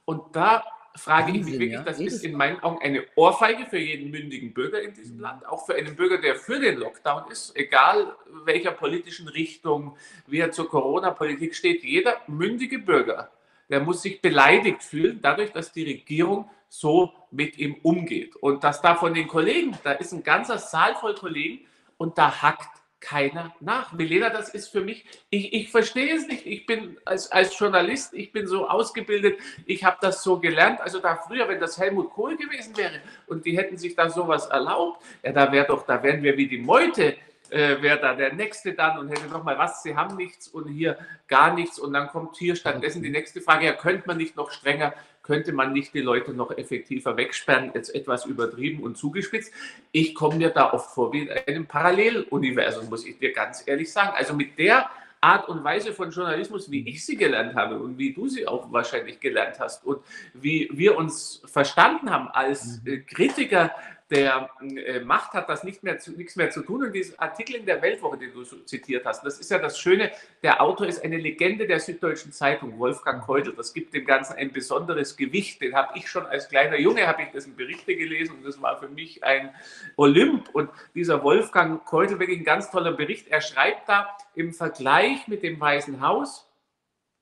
[0.05, 0.63] Und da
[0.95, 1.83] frage Wahnsinn, ich mich wirklich, ja?
[1.83, 5.21] das ist in meinen Augen eine Ohrfeige für jeden mündigen Bürger in diesem mhm.
[5.21, 8.15] Land, auch für einen Bürger, der für den Lockdown ist, egal
[8.45, 11.83] welcher politischen Richtung, wie er zur Corona-Politik steht.
[11.83, 13.31] Jeder mündige Bürger
[13.69, 18.35] der muss sich beleidigt fühlen, dadurch, dass die Regierung so mit ihm umgeht.
[18.35, 21.65] Und dass da von den Kollegen, da ist ein ganzer Saal voll Kollegen
[21.97, 23.93] und da hackt keiner nach.
[23.93, 26.45] Milena, das ist für mich, ich, ich verstehe es nicht.
[26.45, 30.81] Ich bin als, als Journalist, ich bin so ausgebildet, ich habe das so gelernt.
[30.81, 34.47] Also da früher, wenn das Helmut Kohl gewesen wäre und die hätten sich da sowas
[34.47, 37.17] erlaubt, ja, da wäre doch, da wären wir wie die Meute
[37.49, 40.97] äh, wäre da der Nächste dann und hätte nochmal was, Sie haben nichts und hier
[41.27, 44.51] gar nichts und dann kommt hier stattdessen die nächste Frage, ja, könnte man nicht noch
[44.51, 44.93] strenger,
[45.27, 49.53] könnte man nicht die Leute noch effektiver wegsperren, jetzt etwas übertrieben und zugespitzt.
[49.91, 53.91] Ich komme mir da oft vor wie in einem Paralleluniversum, muss ich dir ganz ehrlich
[53.91, 54.13] sagen.
[54.15, 58.13] Also mit der Art und Weise von Journalismus, wie ich sie gelernt habe und wie
[58.13, 59.99] du sie auch wahrscheinlich gelernt hast und
[60.33, 63.71] wie wir uns verstanden haben als äh, Kritiker
[64.09, 66.83] der äh, Macht hat das nicht mehr zu, nichts mehr zu tun.
[66.83, 70.11] Und dieser Artikel in der Weltwoche, den du zitiert hast, das ist ja das Schöne,
[70.43, 73.53] der Autor ist eine Legende der Süddeutschen Zeitung, Wolfgang Keutel.
[73.53, 75.61] Das gibt dem Ganzen ein besonderes Gewicht.
[75.61, 78.77] Den habe ich schon als kleiner Junge, habe ich dessen Berichte gelesen und das war
[78.79, 79.53] für mich ein
[79.97, 80.49] Olymp.
[80.53, 83.27] Und dieser Wolfgang Keutel, wirklich ein ganz toller Bericht.
[83.27, 86.47] Er schreibt da im Vergleich mit dem Weißen Haus,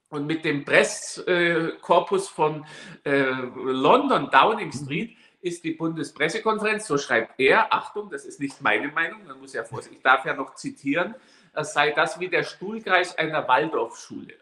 [0.10, 2.66] und mit dem Presskorpus von
[3.04, 8.88] äh, London, Downing Street, ist die Bundespressekonferenz, so schreibt er, Achtung, das ist nicht meine
[8.88, 11.14] Meinung, man muss ja vorsichtig, ich darf ja noch zitieren,
[11.54, 14.34] es sei das wie der Stuhlkreis einer Waldorfschule.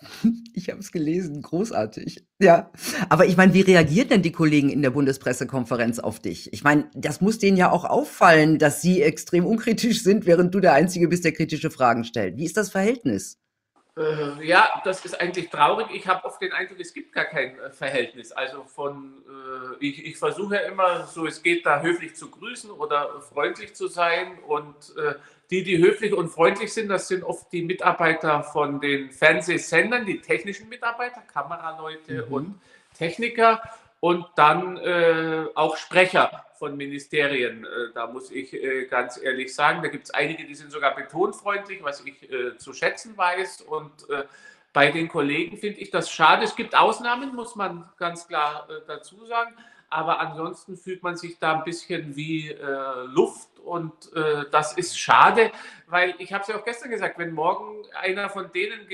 [0.54, 2.24] Ich habe es gelesen, großartig.
[2.40, 2.70] Ja,
[3.08, 6.52] aber ich meine, wie reagieren denn die Kollegen in der Bundespressekonferenz auf dich?
[6.52, 10.60] Ich meine, das muss denen ja auch auffallen, dass sie extrem unkritisch sind, während du
[10.60, 12.36] der Einzige bist, der kritische Fragen stellt.
[12.36, 13.38] Wie ist das Verhältnis?
[13.98, 15.88] Äh, ja, das ist eigentlich traurig.
[15.92, 18.30] Ich habe oft den Eindruck, es gibt gar kein äh, Verhältnis.
[18.30, 22.70] Also von, äh, ich, ich versuche ja immer, so es geht da höflich zu grüßen
[22.70, 24.38] oder freundlich zu sein.
[24.46, 25.14] Und äh,
[25.50, 30.20] die, die höflich und freundlich sind, das sind oft die Mitarbeiter von den Fernsehsendern, die
[30.20, 32.32] technischen Mitarbeiter, Kameraleute mhm.
[32.32, 32.60] und
[32.96, 33.62] Techniker.
[34.00, 37.64] Und dann äh, auch Sprecher von Ministerien.
[37.64, 40.94] Äh, da muss ich äh, ganz ehrlich sagen, da gibt es einige, die sind sogar
[40.94, 43.62] betonfreundlich, was ich äh, zu schätzen weiß.
[43.62, 44.24] Und äh,
[44.72, 46.44] bei den Kollegen finde ich das schade.
[46.44, 49.54] Es gibt Ausnahmen, muss man ganz klar äh, dazu sagen.
[49.90, 52.54] Aber ansonsten fühlt man sich da ein bisschen wie
[53.06, 53.94] Luft und
[54.50, 55.50] das ist schade,
[55.86, 58.86] weil ich habe es ja auch gestern gesagt, wenn morgen einer von denen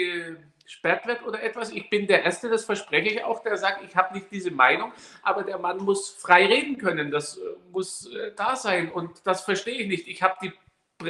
[0.64, 1.70] gesperrt wird oder etwas.
[1.70, 4.92] Ich bin der Erste, das verspreche ich auch, der sagt, ich habe nicht diese Meinung,
[5.22, 7.11] aber der Mann muss frei reden können.
[7.11, 10.09] Das äh, muss äh, da sein und das verstehe ich nicht.
[10.09, 10.53] Ich habe die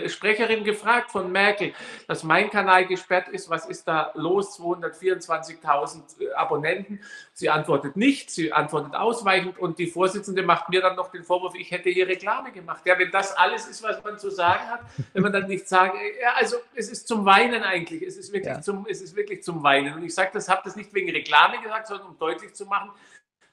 [0.08, 1.72] Sprecherin gefragt von Merkel,
[2.06, 3.50] dass mein Kanal gesperrt ist.
[3.50, 4.58] Was ist da los?
[4.58, 7.00] 224.000 äh, Abonnenten.
[7.32, 11.54] Sie antwortet nicht, sie antwortet ausweichend und die Vorsitzende macht mir dann noch den Vorwurf,
[11.54, 12.82] ich hätte hier Reklame gemacht.
[12.84, 14.80] Ja, wenn das alles ist, was man zu sagen hat,
[15.12, 18.02] wenn man dann nicht sagt, ja, also es ist zum Weinen eigentlich.
[18.02, 18.60] Es ist wirklich, ja.
[18.60, 19.94] zum, es ist wirklich zum Weinen.
[19.94, 22.90] Und ich sage das, habe das nicht wegen Reklame gesagt, sondern um deutlich zu machen,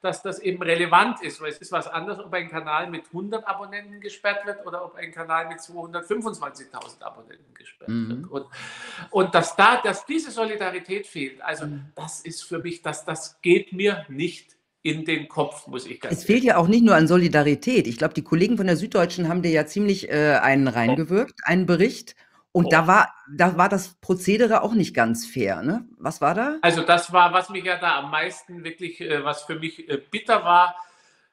[0.01, 3.47] dass das eben relevant ist, weil es ist was anderes, ob ein Kanal mit 100
[3.47, 8.09] Abonnenten gesperrt wird oder ob ein Kanal mit 225.000 Abonnenten gesperrt mhm.
[8.09, 8.31] wird.
[8.31, 8.45] Und,
[9.11, 11.85] und dass da, dass diese Solidarität fehlt, also mhm.
[11.95, 16.17] das ist für mich, dass das geht mir nicht in den Kopf, muss ich ganz
[16.17, 17.85] Es fehlt ja auch nicht nur an Solidarität.
[17.85, 21.67] Ich glaube, die Kollegen von der Süddeutschen haben dir ja ziemlich äh, einen reingewirkt, einen
[21.67, 22.15] Bericht.
[22.53, 22.69] Und oh.
[22.69, 25.85] da war, da war das Prozedere auch nicht ganz fair, ne?
[25.97, 26.57] Was war da?
[26.61, 29.97] Also das war, was mich ja da am meisten wirklich, äh, was für mich äh,
[29.97, 30.75] bitter war,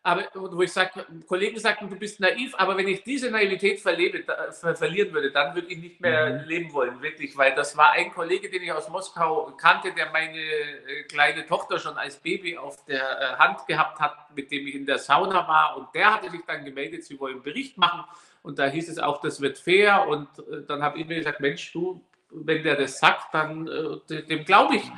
[0.09, 4.25] aber wo ich sage, Kollegen sagten, du bist naiv, aber wenn ich diese Naivität verlebe,
[4.53, 6.49] ver verlieren würde, dann würde ich nicht mehr mhm.
[6.49, 10.39] leben wollen, wirklich, weil das war ein Kollege, den ich aus Moskau kannte, der meine
[10.39, 14.87] äh, kleine Tochter schon als Baby auf der Hand gehabt hat, mit dem ich in
[14.87, 18.05] der Sauna war und der hatte sich dann gemeldet, sie wollen Bericht machen
[18.43, 20.07] und da hieß es auch, das wird fair.
[20.09, 24.23] Und äh, dann habe ich mir gesagt, Mensch, du, wenn der das sagt, dann äh,
[24.23, 24.91] dem glaube ich.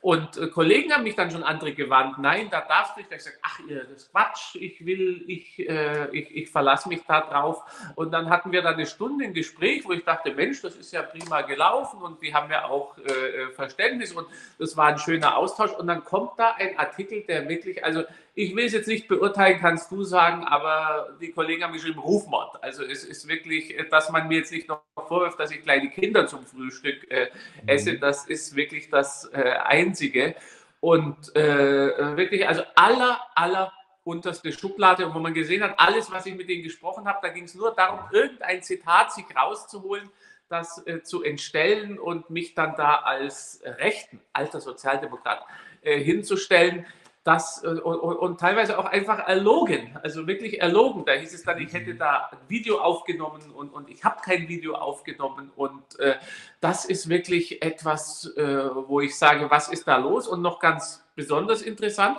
[0.00, 3.10] Und äh, Kollegen haben mich dann schon andere gewarnt, nein, da darfst du nicht.
[3.10, 6.90] Da ich gesagt, ach ihr, das ist Quatsch, ich will, ich, äh, ich, ich verlasse
[6.90, 7.62] mich da drauf.
[7.94, 10.92] Und dann hatten wir da eine Stunde ein Gespräch, wo ich dachte, Mensch, das ist
[10.92, 12.96] ja prima gelaufen und die haben ja auch
[13.54, 14.26] Verständnis und
[14.58, 15.72] das war ein schöner Austausch.
[15.72, 18.04] Und dann kommt da ein Artikel, der wirklich, also
[18.36, 22.62] ich will es jetzt nicht beurteilen, kannst du sagen, aber die Kollegen haben geschrieben Rufmord.
[22.62, 26.26] Also es ist wirklich, dass man mir jetzt nicht noch vorwirft, dass ich kleine Kinder
[26.26, 27.28] zum Frühstück äh,
[27.66, 28.00] esse, mhm.
[28.00, 30.34] das ist wirklich das äh, Einzige.
[30.80, 35.06] Und äh, wirklich, also aller, aller unterste Schublade.
[35.06, 37.54] Und wo man gesehen hat, alles, was ich mit denen gesprochen habe, da ging es
[37.54, 40.10] nur darum, irgendein Zitat sich rauszuholen,
[40.48, 45.44] das äh, zu entstellen und mich dann da als rechten, alter Sozialdemokrat
[45.82, 46.84] äh, hinzustellen
[47.24, 51.04] das äh, und, und, teilweise auch einfach erlogen, also wirklich erlogen.
[51.06, 54.46] Da hieß es dann, ich hätte da ein Video aufgenommen und, und ich habe kein
[54.46, 55.50] Video aufgenommen.
[55.56, 56.16] Und äh,
[56.60, 60.28] das ist wirklich etwas, äh, wo ich sage, was ist da los?
[60.28, 62.18] Und noch ganz besonders interessant,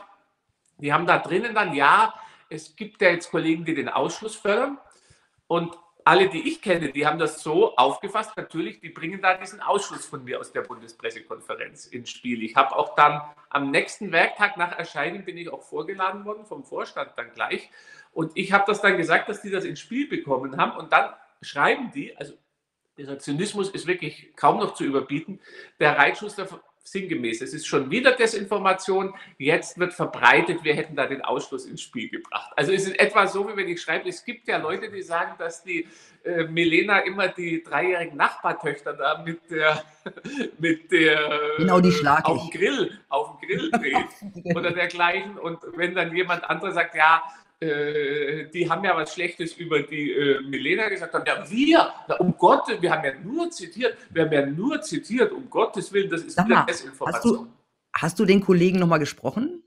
[0.80, 2.13] die haben da drinnen dann, ja,
[2.50, 4.80] es gibt ja jetzt Kollegen, die den Ausschluss fördern.
[5.48, 9.60] Und alle, die ich kenne, die haben das so aufgefasst, natürlich, die bringen da diesen
[9.60, 12.44] Ausschluss von mir aus der Bundespressekonferenz ins Spiel.
[12.44, 16.63] Ich habe auch dann am nächsten Werktag nach Erscheinen bin ich auch vorgeladen worden vom
[16.63, 17.72] Vorstand dann gleich.
[18.13, 20.78] Und ich habe das dann gesagt, dass die das ins Spiel bekommen haben.
[20.78, 22.36] Und dann schreiben die, also
[23.00, 25.41] dieser Zynismus ist wirklich kaum noch zu überbieten,
[25.80, 26.48] der Reitschuster
[26.86, 27.41] sinngemäß.
[27.41, 29.13] Es ist schon wieder Desinformation.
[29.38, 32.52] Jetzt wird verbreitet, wir hätten da den Ausschluss ins Spiel gebracht.
[32.56, 35.34] Also es ist etwa so, wie wenn ich schreibe, es gibt ja Leute, die sagen,
[35.39, 35.88] dass die
[36.24, 39.84] äh, Milena immer die dreijährigen Nachbartöchter da mit der,
[40.60, 45.38] mit der genau die Schlag auf dem Grill, auf dem Grill dreht oder dergleichen.
[45.38, 47.24] Und wenn dann jemand anderes sagt, ja,
[47.60, 51.26] äh, die haben ja was Schlechtes über die äh, Milena gesagt haben.
[51.26, 55.32] Ja, wir, na, um Gott, wir haben ja nur zitiert, wir haben ja nur zitiert,
[55.32, 57.38] um Gottes Willen, das ist wieder Desinformation.
[57.38, 57.48] Hast du,
[57.94, 59.63] hast du den Kollegen nochmal gesprochen?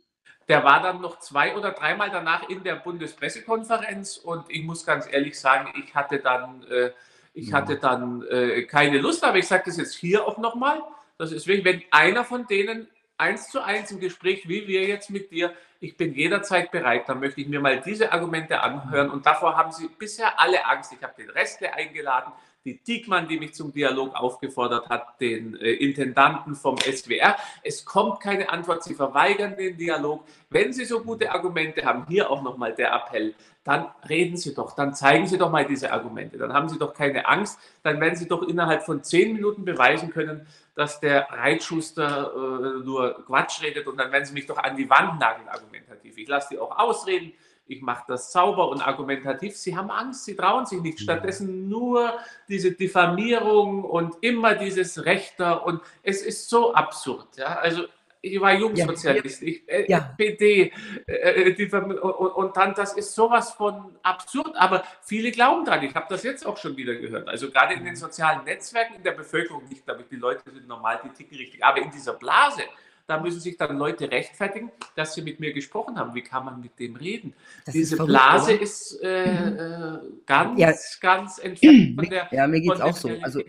[0.48, 5.07] Der war dann noch zwei oder dreimal danach in der Bundespressekonferenz und ich muss ganz
[5.11, 6.90] ehrlich sagen, ich hatte dann, äh,
[7.35, 10.83] ich hatte dann äh, keine Lust, aber ich sage das jetzt hier auch nochmal.
[11.18, 15.11] Das ist wirklich, wenn einer von denen eins zu eins im Gespräch, wie wir jetzt
[15.11, 19.11] mit dir, ich bin jederzeit bereit, dann möchte ich mir mal diese Argumente anhören.
[19.11, 20.92] Und davor haben sie bisher alle Angst.
[20.92, 22.33] Ich habe den Restle eingeladen,
[22.64, 27.37] die Diekmann, die mich zum Dialog aufgefordert hat, den äh, Intendanten vom SWR.
[27.62, 30.24] Es kommt keine Antwort, sie verweigern den Dialog.
[30.50, 33.35] Wenn Sie so gute Argumente haben, hier auch nochmal der Appell,
[33.68, 36.94] dann reden Sie doch, dann zeigen Sie doch mal diese Argumente, dann haben Sie doch
[36.94, 42.33] keine Angst, dann werden Sie doch innerhalb von zehn Minuten beweisen können, dass der Reitschuster
[42.35, 46.16] äh, nur Quatsch redet und dann werden Sie mich doch an die Wand nageln argumentativ.
[46.16, 47.35] Ich lasse die auch ausreden,
[47.66, 49.54] ich mache das sauber und argumentativ.
[49.54, 51.00] Sie haben Angst, sie trauen sich nicht.
[51.00, 52.14] Stattdessen nur
[52.48, 57.37] diese Diffamierung und immer dieses Rechter und es ist so absurd.
[57.37, 57.59] Ja?
[57.59, 57.83] Also
[58.20, 60.00] ich war Jungsozialist, ja, ich, äh, ja.
[60.16, 60.72] PD,
[61.07, 65.83] äh, die, und, und, dann, das ist sowas von absurd, aber viele glauben dran.
[65.85, 67.28] Ich habe das jetzt auch schon wieder gehört.
[67.28, 71.00] Also gerade in den sozialen Netzwerken in der Bevölkerung nicht, damit die Leute sind normal,
[71.04, 72.62] die ticken richtig, aber in dieser Blase,
[73.07, 76.14] da müssen sich dann Leute rechtfertigen, dass sie mit mir gesprochen haben.
[76.14, 77.35] Wie kann man mit dem reden?
[77.64, 79.59] Das Diese ist Blase ist äh, mhm.
[79.59, 80.72] äh, ganz, ja.
[81.00, 82.28] ganz entfernt von der.
[82.33, 83.11] Ja, mir geht es auch so.
[83.22, 83.42] Also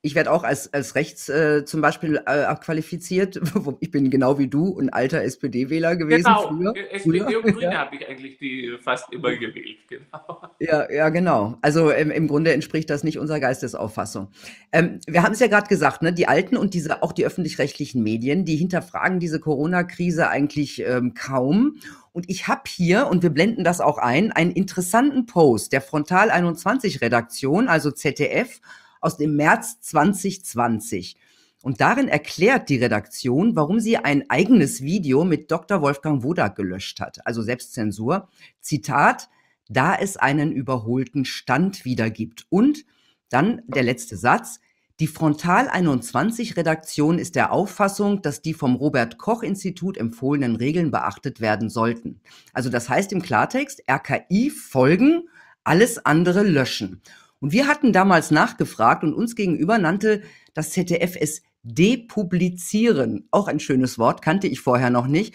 [0.00, 3.40] ich werde auch als, als rechts äh, zum Beispiel äh, qualifiziert.
[3.80, 6.48] Ich bin genau wie du ein alter SPD-Wähler gewesen genau.
[6.48, 6.74] früher.
[6.90, 7.44] SPD früher.
[7.44, 7.78] und Grüne ja.
[7.78, 9.78] habe ich eigentlich die fast immer gewählt.
[9.88, 10.42] Genau.
[10.58, 11.58] Ja, ja, genau.
[11.60, 14.28] Also ähm, im Grunde entspricht das nicht unserer Geistesauffassung.
[14.72, 18.02] Ähm, wir haben es ja gerade gesagt, ne, die alten und diese auch die öffentlich-rechtlichen
[18.02, 21.78] Medien, die hinterfragen diese Corona-Krise eigentlich ähm, kaum.
[22.12, 26.30] Und ich habe hier, und wir blenden das auch ein, einen interessanten Post der Frontal
[26.30, 28.60] 21 Redaktion, also ZDF,
[29.00, 31.16] aus dem März 2020.
[31.62, 35.82] Und darin erklärt die Redaktion, warum sie ein eigenes Video mit Dr.
[35.82, 38.28] Wolfgang Wodak gelöscht hat, also Selbstzensur.
[38.60, 39.28] Zitat,
[39.68, 42.46] da es einen überholten Stand wiedergibt.
[42.48, 42.84] Und
[43.28, 44.60] dann der letzte Satz.
[45.00, 50.90] Die Frontal 21 Redaktion ist der Auffassung, dass die vom Robert Koch Institut empfohlenen Regeln
[50.90, 52.20] beachtet werden sollten.
[52.52, 55.28] Also das heißt im Klartext, RKI folgen,
[55.62, 57.00] alles andere löschen.
[57.40, 60.22] Und wir hatten damals nachgefragt und uns gegenüber nannte
[60.54, 63.28] das ZDF es depublizieren.
[63.30, 65.34] Auch ein schönes Wort, kannte ich vorher noch nicht.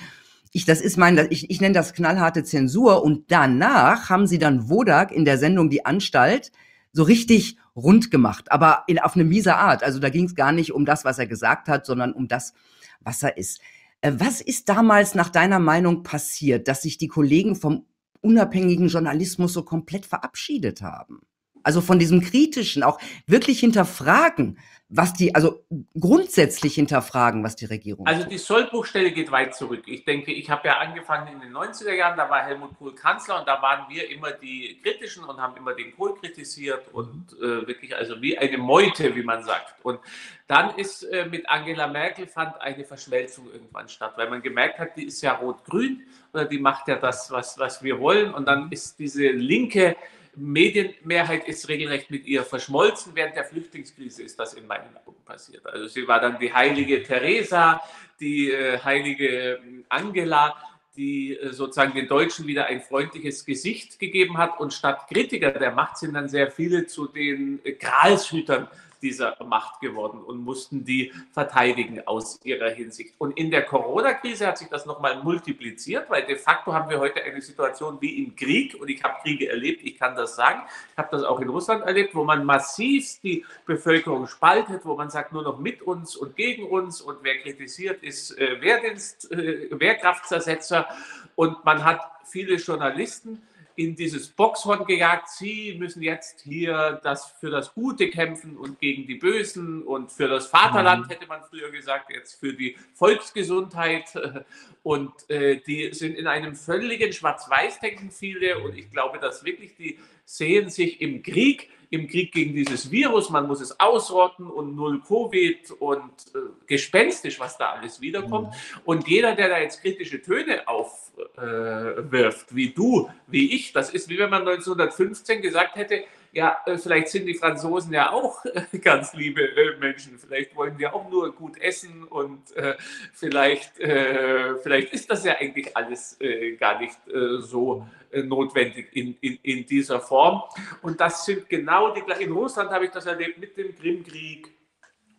[0.52, 3.04] Ich, das ist mein, ich, ich nenne das knallharte Zensur.
[3.04, 6.52] Und danach haben sie dann Wodak in der Sendung Die Anstalt
[6.92, 9.84] so richtig rund gemacht, aber in, auf eine miese Art.
[9.84, 12.54] Also da ging es gar nicht um das, was er gesagt hat, sondern um das,
[13.00, 13.60] was er ist.
[14.02, 17.86] Äh, was ist damals nach deiner Meinung passiert, dass sich die Kollegen vom
[18.22, 21.22] unabhängigen Journalismus so komplett verabschiedet haben?
[21.64, 24.58] Also von diesem kritischen auch wirklich hinterfragen,
[24.96, 25.66] was die, also
[26.00, 28.06] grundsätzlich hinterfragen, was die Regierung.
[28.06, 29.84] Also die Sollbruchstelle geht weit zurück.
[29.88, 33.40] Ich denke, ich habe ja angefangen in den 90er Jahren, da war Helmut Kohl Kanzler
[33.40, 37.66] und da waren wir immer die Kritischen und haben immer den Kohl kritisiert und äh,
[37.66, 39.84] wirklich also wie eine Meute, wie man sagt.
[39.84, 40.00] Und
[40.48, 44.96] dann ist äh, mit Angela Merkel fand eine Verschmelzung irgendwann statt, weil man gemerkt hat,
[44.96, 48.72] die ist ja rot-grün oder die macht ja das, was, was wir wollen und dann
[48.72, 49.96] ist diese linke
[50.36, 53.14] Medienmehrheit ist regelrecht mit ihr verschmolzen.
[53.16, 55.66] Während der Flüchtlingskrise ist das in meinen Augen passiert.
[55.66, 57.82] Also sie war dann die heilige Teresa,
[58.20, 60.56] die äh, heilige ähm, Angela,
[60.96, 64.60] die äh, sozusagen den Deutschen wieder ein freundliches Gesicht gegeben hat.
[64.60, 68.68] Und statt Kritiker der Macht sind dann sehr viele zu den äh, Gralshütern
[69.04, 73.14] dieser Macht geworden und mussten die verteidigen aus ihrer Hinsicht.
[73.20, 77.22] Und in der Corona-Krise hat sich das nochmal multipliziert, weil de facto haben wir heute
[77.22, 80.62] eine Situation wie im Krieg und ich habe Kriege erlebt, ich kann das sagen,
[80.92, 85.10] ich habe das auch in Russland erlebt, wo man massiv die Bevölkerung spaltet, wo man
[85.10, 89.68] sagt nur noch mit uns und gegen uns und wer kritisiert ist äh, Wehrdienst, äh,
[89.72, 90.88] Wehrkraftzersetzer
[91.36, 93.42] und man hat viele Journalisten,
[93.76, 95.30] in dieses Boxhorn gejagt.
[95.30, 100.28] Sie müssen jetzt hier das für das Gute kämpfen und gegen die Bösen und für
[100.28, 101.10] das Vaterland, mhm.
[101.10, 104.14] hätte man früher gesagt, jetzt für die Volksgesundheit.
[104.84, 108.60] Und äh, die sind in einem völligen Schwarz-Weiß-Denken viele.
[108.60, 113.30] Und ich glaube, dass wirklich die sehen sich im Krieg im Krieg gegen dieses Virus,
[113.30, 118.48] man muss es ausrotten und null Covid und äh, gespenstisch, was da alles wiederkommt.
[118.48, 118.82] Mhm.
[118.84, 124.10] Und jeder, der da jetzt kritische Töne aufwirft, äh, wie du, wie ich, das ist
[124.10, 128.78] wie wenn man 1915 gesagt hätte, ja, äh, vielleicht sind die Franzosen ja auch äh,
[128.80, 130.18] ganz liebe äh, Menschen.
[130.18, 132.76] Vielleicht wollen die auch nur gut essen und äh,
[133.14, 136.98] vielleicht, äh, vielleicht ist das ja eigentlich alles äh, gar nicht
[137.40, 137.86] so
[138.22, 140.44] notwendig in, in, in dieser Form.
[140.82, 142.24] Und das sind genau die gleichen.
[142.24, 144.50] In Russland habe ich das erlebt mit dem Krimkrieg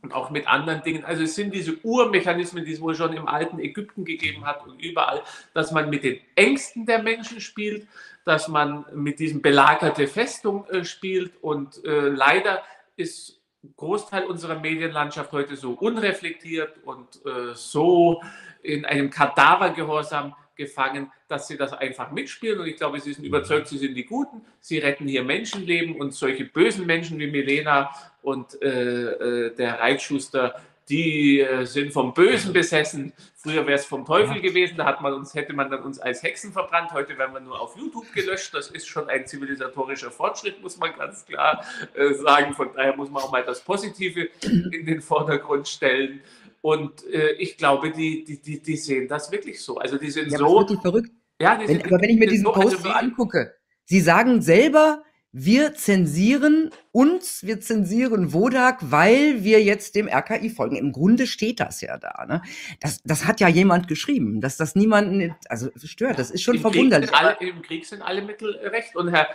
[0.04, 1.04] und auch mit anderen Dingen.
[1.04, 4.80] Also es sind diese Urmechanismen, die es wohl schon im alten Ägypten gegeben hat und
[4.80, 5.22] überall,
[5.54, 7.88] dass man mit den Ängsten der Menschen spielt,
[8.24, 12.62] dass man mit diesem belagerte Festung äh, spielt und äh, leider
[12.96, 13.40] ist
[13.76, 18.22] Großteil unserer Medienlandschaft heute so unreflektiert und äh, so
[18.62, 22.60] in einem Kadavergehorsam gefangen, dass sie das einfach mitspielen.
[22.60, 24.42] Und ich glaube, sie sind überzeugt, sie sind die Guten.
[24.60, 27.90] Sie retten hier Menschenleben und solche bösen Menschen wie Milena
[28.22, 30.54] und äh, äh der Reitschuster,
[30.88, 33.12] die äh, sind vom Bösen besessen.
[33.34, 36.22] Früher wäre es vom Teufel gewesen, da hat man uns, hätte man dann uns als
[36.22, 36.92] Hexen verbrannt.
[36.92, 38.54] Heute werden wir nur auf YouTube gelöscht.
[38.54, 41.64] Das ist schon ein zivilisatorischer Fortschritt, muss man ganz klar
[41.94, 42.54] äh, sagen.
[42.54, 46.22] Von daher muss man auch mal das Positive in den Vordergrund stellen.
[46.64, 49.76] Und äh, ich glaube, die, die, die, die sehen das wirklich so.
[49.76, 50.62] Also die sind ja, so.
[50.62, 51.10] Das verrückt.
[51.38, 54.00] Ja, die wenn, sind, aber wenn ich mir diesen so, Post also so angucke, sie
[54.00, 60.76] sagen selber, wir zensieren uns, wir zensieren Wodak, weil wir jetzt dem RKI folgen.
[60.76, 62.24] Im Grunde steht das ja da.
[62.26, 62.40] Ne?
[62.80, 66.18] Das, das hat ja jemand geschrieben, dass das niemanden, also stört.
[66.18, 67.10] Das ist schon Im verwunderlich.
[67.10, 68.96] Krieg alle, Im Krieg sind alle Mittel recht.
[68.96, 69.28] Und Herr,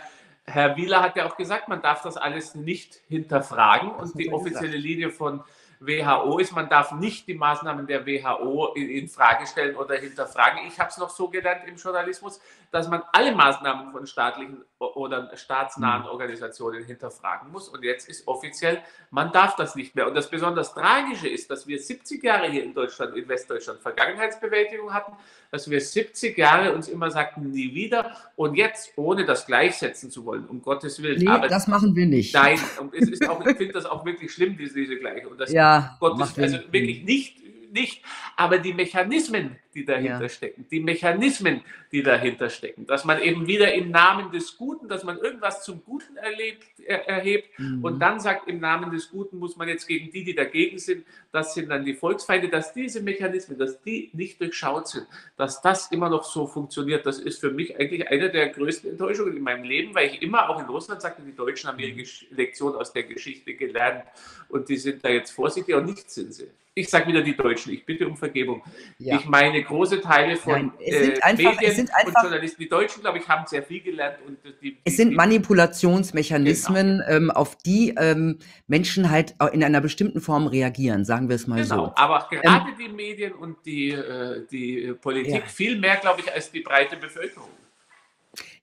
[0.46, 3.92] Herr Wieler hat ja auch gesagt, man darf das alles nicht hinterfragen.
[4.00, 4.82] Das Und die offizielle gesagt.
[4.82, 5.44] Linie von
[5.80, 10.60] WHO ist, man darf nicht die Maßnahmen der WHO in, in Frage stellen oder hinterfragen.
[10.68, 12.38] Ich habe es noch so gelernt im Journalismus,
[12.70, 16.08] dass man alle Maßnahmen von staatlichen oder staatsnahen Mhm.
[16.08, 17.68] Organisationen hinterfragen muss.
[17.68, 20.06] Und jetzt ist offiziell, man darf das nicht mehr.
[20.06, 24.92] Und das besonders Tragische ist, dass wir 70 Jahre hier in Deutschland, in Westdeutschland Vergangenheitsbewältigung
[24.92, 25.12] hatten,
[25.50, 28.16] dass wir 70 Jahre uns immer sagten, nie wieder.
[28.36, 31.18] Und jetzt, ohne das gleichsetzen zu wollen, um Gottes Willen.
[31.18, 32.32] Nee, aber das machen wir nicht.
[32.34, 35.28] nein, und es ist auch, ich finde das auch wirklich schlimm, diese, diese Gleiche.
[35.28, 35.69] Und das Ja,
[36.00, 37.36] Gottes, macht also wirklich nicht,
[37.72, 38.02] nicht,
[38.36, 40.28] aber die Mechanismen, die dahinter Ja.
[40.28, 45.04] stecken, die Mechanismen, die dahinter stecken, dass man eben wieder im Namen des Guten, dass
[45.04, 47.84] man irgendwas zum Guten erlebt, er, erhebt Mhm.
[47.84, 51.04] und dann sagt, im Namen des Guten muss man jetzt gegen die, die dagegen sind,
[51.32, 55.06] das sind dann die Volksfeinde, dass diese Mechanismen, dass die nicht durchschaut sind,
[55.36, 59.36] dass das immer noch so funktioniert, das ist für mich eigentlich eine der größten Enttäuschungen
[59.36, 62.24] in meinem Leben, weil ich immer auch in Russland sagte, die Deutschen haben ihre Gesch-
[62.30, 64.04] Lektion aus der Geschichte gelernt
[64.48, 66.48] und die sind da jetzt vorsichtig und nicht sind sie.
[66.80, 68.62] Ich sage wieder die Deutschen, ich bitte um Vergebung.
[68.98, 69.16] Ja.
[69.16, 72.22] Ich meine große Teile von Nein, es sind äh, einfach- Medien es sind und einfach-
[72.22, 72.62] Journalisten.
[72.62, 74.16] Die Deutschen, glaube ich, haben sehr viel gelernt.
[74.26, 79.80] Und die, Es die, sind die, Manipulationsmechanismen, ähm, auf die ähm, Menschen halt in einer
[79.80, 81.92] bestimmten Form reagieren, sagen wir es mal Genau, so.
[81.96, 85.46] aber gerade die Medien und die, äh, die Politik Ja.
[85.46, 87.48] viel mehr, glaube ich, als die breite Bevölkerung.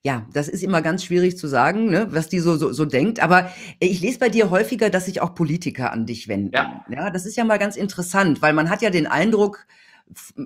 [0.04, 3.20] Ja, das ist immer ganz schwierig zu sagen, ne, was die so, so, so denkt.
[3.20, 6.54] Aber ich lese bei dir häufiger, dass sich auch Politiker an dich wenden.
[6.54, 6.84] Ja.
[6.88, 9.66] ja, das ist ja mal ganz interessant, weil man hat ja den Eindruck,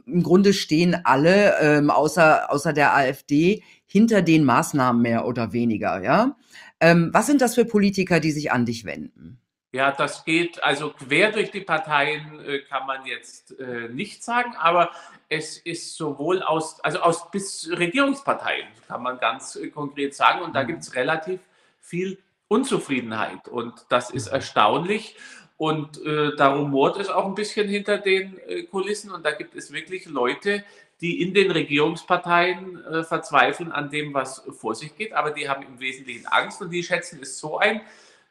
[0.07, 6.03] im Grunde stehen alle, ähm, außer, außer der AfD, hinter den Maßnahmen mehr oder weniger.
[6.03, 6.37] Ja,
[6.81, 9.42] ähm, was sind das für Politiker, die sich an dich wenden?
[9.75, 14.55] Ja, das geht also quer durch die Parteien, äh, kann man jetzt äh, nicht sagen,
[14.59, 14.91] aber
[15.31, 20.55] es ist sowohl aus, also aus bis Regierungsparteien, kann man ganz äh, konkret sagen, und
[20.55, 20.67] da Mhm.
[20.67, 21.41] gibt es relativ
[21.81, 23.49] viel Unzufriedenheit.
[23.49, 25.17] Und das ist erstaunlich.
[25.57, 28.39] Und äh, da rumort es auch ein bisschen hinter den
[28.71, 29.11] Kulissen.
[29.11, 30.65] Und da gibt es wirklich Leute,
[31.01, 35.81] die in den Regierungsparteien verzweifeln an dem, was vor sich geht, aber die haben im
[35.81, 36.61] Wesentlichen Angst.
[36.61, 37.81] Und die schätzen es so ein,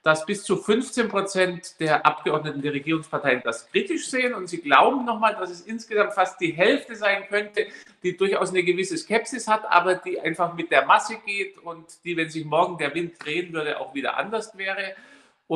[0.04, 5.06] dass bis zu 15 Prozent der Abgeordneten der Regierungsparteien das kritisch sehen und sie glauben
[5.06, 7.68] nochmal, dass es insgesamt fast die Hälfte sein könnte,
[8.02, 12.18] die durchaus eine gewisse Skepsis hat, aber die einfach mit der Masse geht und die,
[12.18, 14.96] wenn sich morgen der Wind drehen würde, auch wieder anders wäre.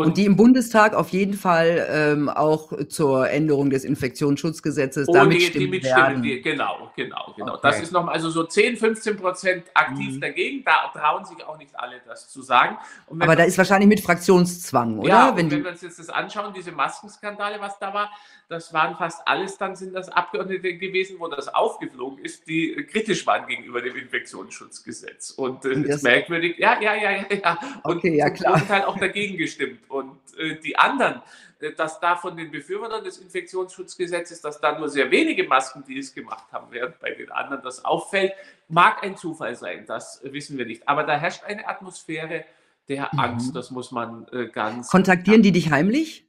[0.04, 5.46] Und die im Bundestag auf jeden Fall ähm, auch zur Änderung des Infektionsschutzgesetzes damit die,
[5.46, 6.22] stimmen die werden.
[6.22, 7.54] die, genau, genau, genau.
[7.54, 7.60] Okay.
[7.64, 10.22] Das ist nochmal also so 10, 15 Prozent aktiv Mhm.
[10.22, 10.64] dagegen.
[10.66, 12.78] Da trauen sich auch nicht alle, das zu sagen.
[13.08, 15.08] Und Aber man- da ist wahrscheinlich mit Fraktionszwang, oder?
[15.10, 18.10] Ja, und Wenn wenn, wir uns jetzt das anschauen, diese Maskenskandale, was da war,
[18.48, 23.26] das waren fast alles, dann sind das Abgeordnete gewesen, wo das aufgeflogen ist, die kritisch
[23.26, 25.32] waren gegenüber dem Infektionsschutzgesetz.
[25.32, 27.58] Und äh, Und das ist merkwürdig, ja, ja, ja, ja, ja.
[27.84, 28.52] Und Okay, ja, zum klar.
[28.54, 29.80] großen Teil auch dagegen gestimmt.
[29.88, 31.22] Und äh, die anderen,
[31.60, 36.00] äh, dass da von den Befürwortern des Infektionsschutzgesetzes, dass da nur sehr wenige Masken, die
[36.00, 38.34] es gemacht haben, während bei den anderen das auffällt,
[38.68, 40.88] mag ein Zufall sein, das wissen wir nicht.
[40.88, 42.46] Aber da herrscht eine Atmosphäre
[42.88, 43.20] der Mhm.
[43.20, 46.26] Angst, das muss man äh, ganz kontaktieren die dich heimlich?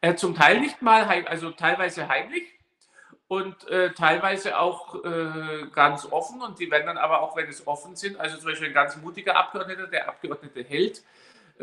[0.00, 2.44] äh, zum Teil nicht mal, heim, also teilweise heimlich
[3.28, 6.40] und äh, teilweise auch äh, ganz offen.
[6.42, 8.96] Und die werden dann aber auch, wenn es offen sind, also zum Beispiel ein ganz
[8.96, 11.02] mutiger Abgeordneter, der Abgeordnete Held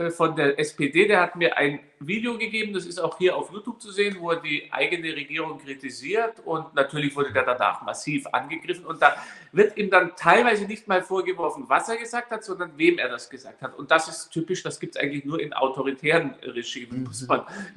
[0.10, 3.82] von der SPD, der hat mir ein Video gegeben, das ist auch hier auf YouTube
[3.82, 8.86] zu sehen, wo er die eigene Regierung kritisiert und natürlich wurde der danach massiv angegriffen
[8.86, 9.16] und da
[9.52, 13.30] wird ihm dann teilweise nicht mal vorgeworfen, was er gesagt hat, sondern wem er das
[13.30, 13.78] gesagt hat.
[13.78, 17.28] Und das ist typisch, das gibt es eigentlich nur in autoritären Regimen, ganz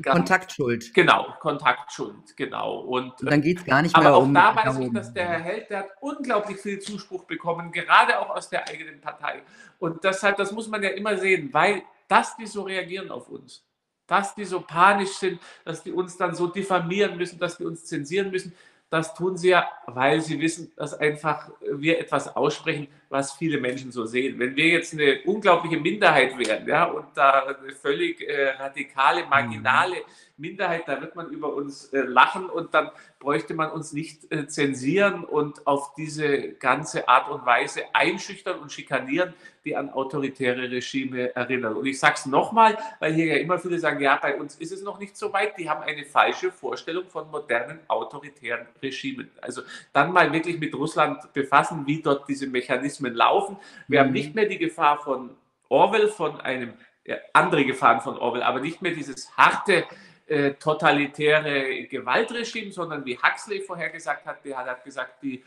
[0.02, 0.94] Kontaktschuld.
[0.94, 2.78] Genau, Kontaktschuld, genau.
[2.80, 4.34] Und, Und dann geht es gar nicht aber mehr auch um.
[4.34, 8.30] da weiß ich, dass der Herr Held, der hat unglaublich viel Zuspruch bekommen, gerade auch
[8.30, 9.42] aus der eigenen Partei.
[9.78, 13.65] Und deshalb, das muss man ja immer sehen, weil dass die so reagieren auf uns,
[14.06, 17.84] dass die so panisch sind, dass die uns dann so diffamieren müssen, dass die uns
[17.84, 18.52] zensieren müssen,
[18.90, 23.92] das tun sie ja, weil sie wissen, dass einfach wir etwas aussprechen, was viele Menschen
[23.92, 24.38] so sehen.
[24.38, 29.96] Wenn wir jetzt eine unglaubliche Minderheit wären, ja, und da eine völlig äh, radikale, marginale
[30.36, 34.46] Minderheit, da wird man über uns äh, lachen und dann bräuchte man uns nicht äh,
[34.46, 39.32] zensieren und auf diese ganze Art und Weise einschüchtern und schikanieren,
[39.64, 41.74] die an autoritäre Regime erinnern.
[41.74, 44.72] Und ich sage es nochmal, weil hier ja immer viele sagen, ja, bei uns ist
[44.72, 45.58] es noch nicht so weit.
[45.58, 49.30] Die haben eine falsche Vorstellung von modernen autoritären Regimen.
[49.40, 53.56] Also dann mal wirklich mit Russland befassen, wie dort diese Mechanismen laufen.
[53.88, 54.06] Wir Mhm.
[54.06, 55.30] haben nicht mehr die Gefahr von
[55.68, 56.74] Orwell von einem,
[57.04, 59.84] ja, andere Gefahren von Orwell, aber nicht mehr dieses harte,
[60.26, 65.42] äh, totalitäre Gewaltregime, sondern wie Huxley vorher gesagt hat, der hat gesagt, die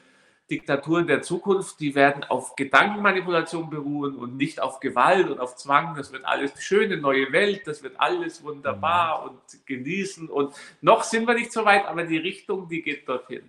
[0.50, 5.95] Diktaturen der Zukunft, die werden auf Gedankenmanipulation beruhen und nicht auf Gewalt und auf Zwang.
[5.95, 9.30] Das wird alles schöne neue Welt, das wird alles wunderbar mhm.
[9.30, 10.28] und genießen.
[10.30, 13.47] Und noch sind wir nicht so weit, aber die Richtung, die geht dorthin.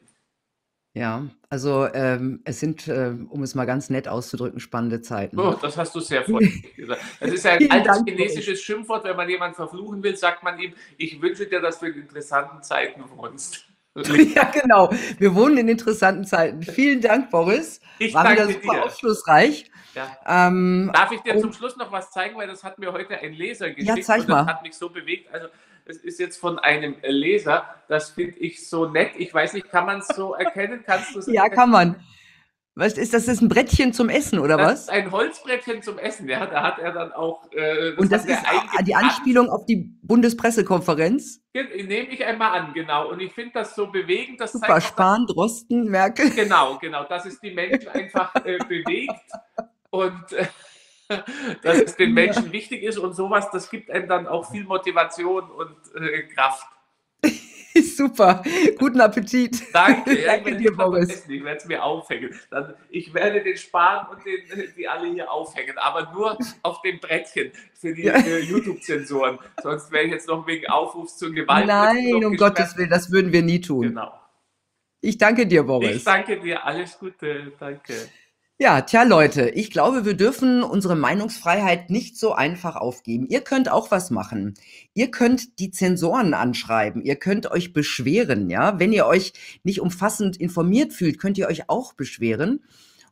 [0.93, 5.39] Ja, also ähm, es sind, äh, um es mal ganz nett auszudrücken, spannende Zeiten.
[5.39, 7.01] Oh, das hast du sehr freundlich gesagt.
[7.21, 9.05] Das ist ein altes Dank chinesisches Schimpfwort.
[9.05, 12.63] Wenn man jemanden verfluchen will, sagt man ihm, ich wünsche dir, dass du in interessanten
[12.63, 13.67] Zeiten wohnst.
[14.35, 14.89] Ja, genau.
[15.19, 16.63] Wir wohnen in interessanten Zeiten.
[16.63, 17.81] Vielen Dank, Boris.
[17.99, 18.85] Ich War wieder super dir.
[18.85, 19.69] aufschlussreich.
[19.95, 20.17] Ja.
[20.27, 23.33] Ähm, Darf ich dir zum Schluss noch was zeigen, weil das hat mir heute ein
[23.33, 24.45] Leser geschickt ja, zeig mal.
[24.45, 25.33] das hat mich so bewegt.
[25.33, 25.49] Also
[25.87, 29.13] es ist jetzt von einem Leser, das finde ich so nett.
[29.17, 30.83] Ich weiß nicht, kann man es so erkennen?
[30.87, 31.57] Kannst du Ja, erkennen?
[31.57, 31.97] kann man.
[32.77, 33.27] Was ist das?
[33.27, 34.87] Ist ein Brettchen zum Essen oder das was?
[34.87, 36.29] Das ist ein Holzbrettchen zum Essen.
[36.29, 37.51] Ja, da hat er dann auch.
[37.53, 38.39] Äh, das Und das ist
[38.87, 41.43] die Anspielung auf die Bundespressekonferenz.
[41.53, 43.11] Nehme ich einmal an, genau.
[43.11, 44.41] Und ich finde das so bewegend.
[44.41, 46.31] Das Super, Spahn, Drosten, Merkel.
[46.31, 47.05] Genau, genau.
[47.05, 49.21] Dass es die Menschen einfach äh, bewegt
[49.91, 50.47] und äh,
[51.63, 52.53] dass es den Menschen ja.
[52.53, 56.67] wichtig ist und sowas, das gibt einem dann auch viel Motivation und äh, Kraft.
[57.75, 58.43] Super.
[58.79, 59.63] Guten Appetit.
[59.73, 60.17] Danke.
[60.27, 61.25] Danke dir, Boris.
[61.29, 62.35] Ich werde es mir aufhängen.
[62.51, 66.99] Dann, ich werde den Spahn und den, die alle hier aufhängen, aber nur auf dem
[66.99, 68.15] Brettchen für die ja.
[68.15, 69.39] äh, YouTube-Zensoren.
[69.63, 71.67] Sonst wäre ich jetzt noch wegen Aufrufs zur Gewalt.
[71.67, 73.89] Nein, um Gottes Willen, das würden wir nie tun.
[73.89, 74.13] Genau.
[75.01, 75.97] Ich danke dir, Boris.
[75.97, 76.65] Ich danke dir.
[76.65, 77.53] Alles Gute.
[77.59, 77.95] Danke.
[78.63, 83.27] Ja, tja, Leute, ich glaube, wir dürfen unsere Meinungsfreiheit nicht so einfach aufgeben.
[83.27, 84.53] Ihr könnt auch was machen.
[84.93, 87.03] Ihr könnt die Zensoren anschreiben.
[87.03, 88.79] Ihr könnt euch beschweren, ja.
[88.79, 89.33] Wenn ihr euch
[89.63, 92.63] nicht umfassend informiert fühlt, könnt ihr euch auch beschweren.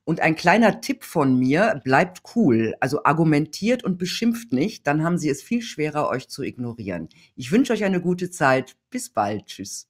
[0.04, 2.74] Und ein kleiner Tipp von mir, bleibt cool.
[2.80, 7.08] Also argumentiert und beschimpft nicht, dann haben sie es viel schwerer, euch zu ignorieren.
[7.36, 8.76] Ich wünsche euch eine gute Zeit.
[8.90, 9.46] Bis bald.
[9.46, 9.88] Tschüss.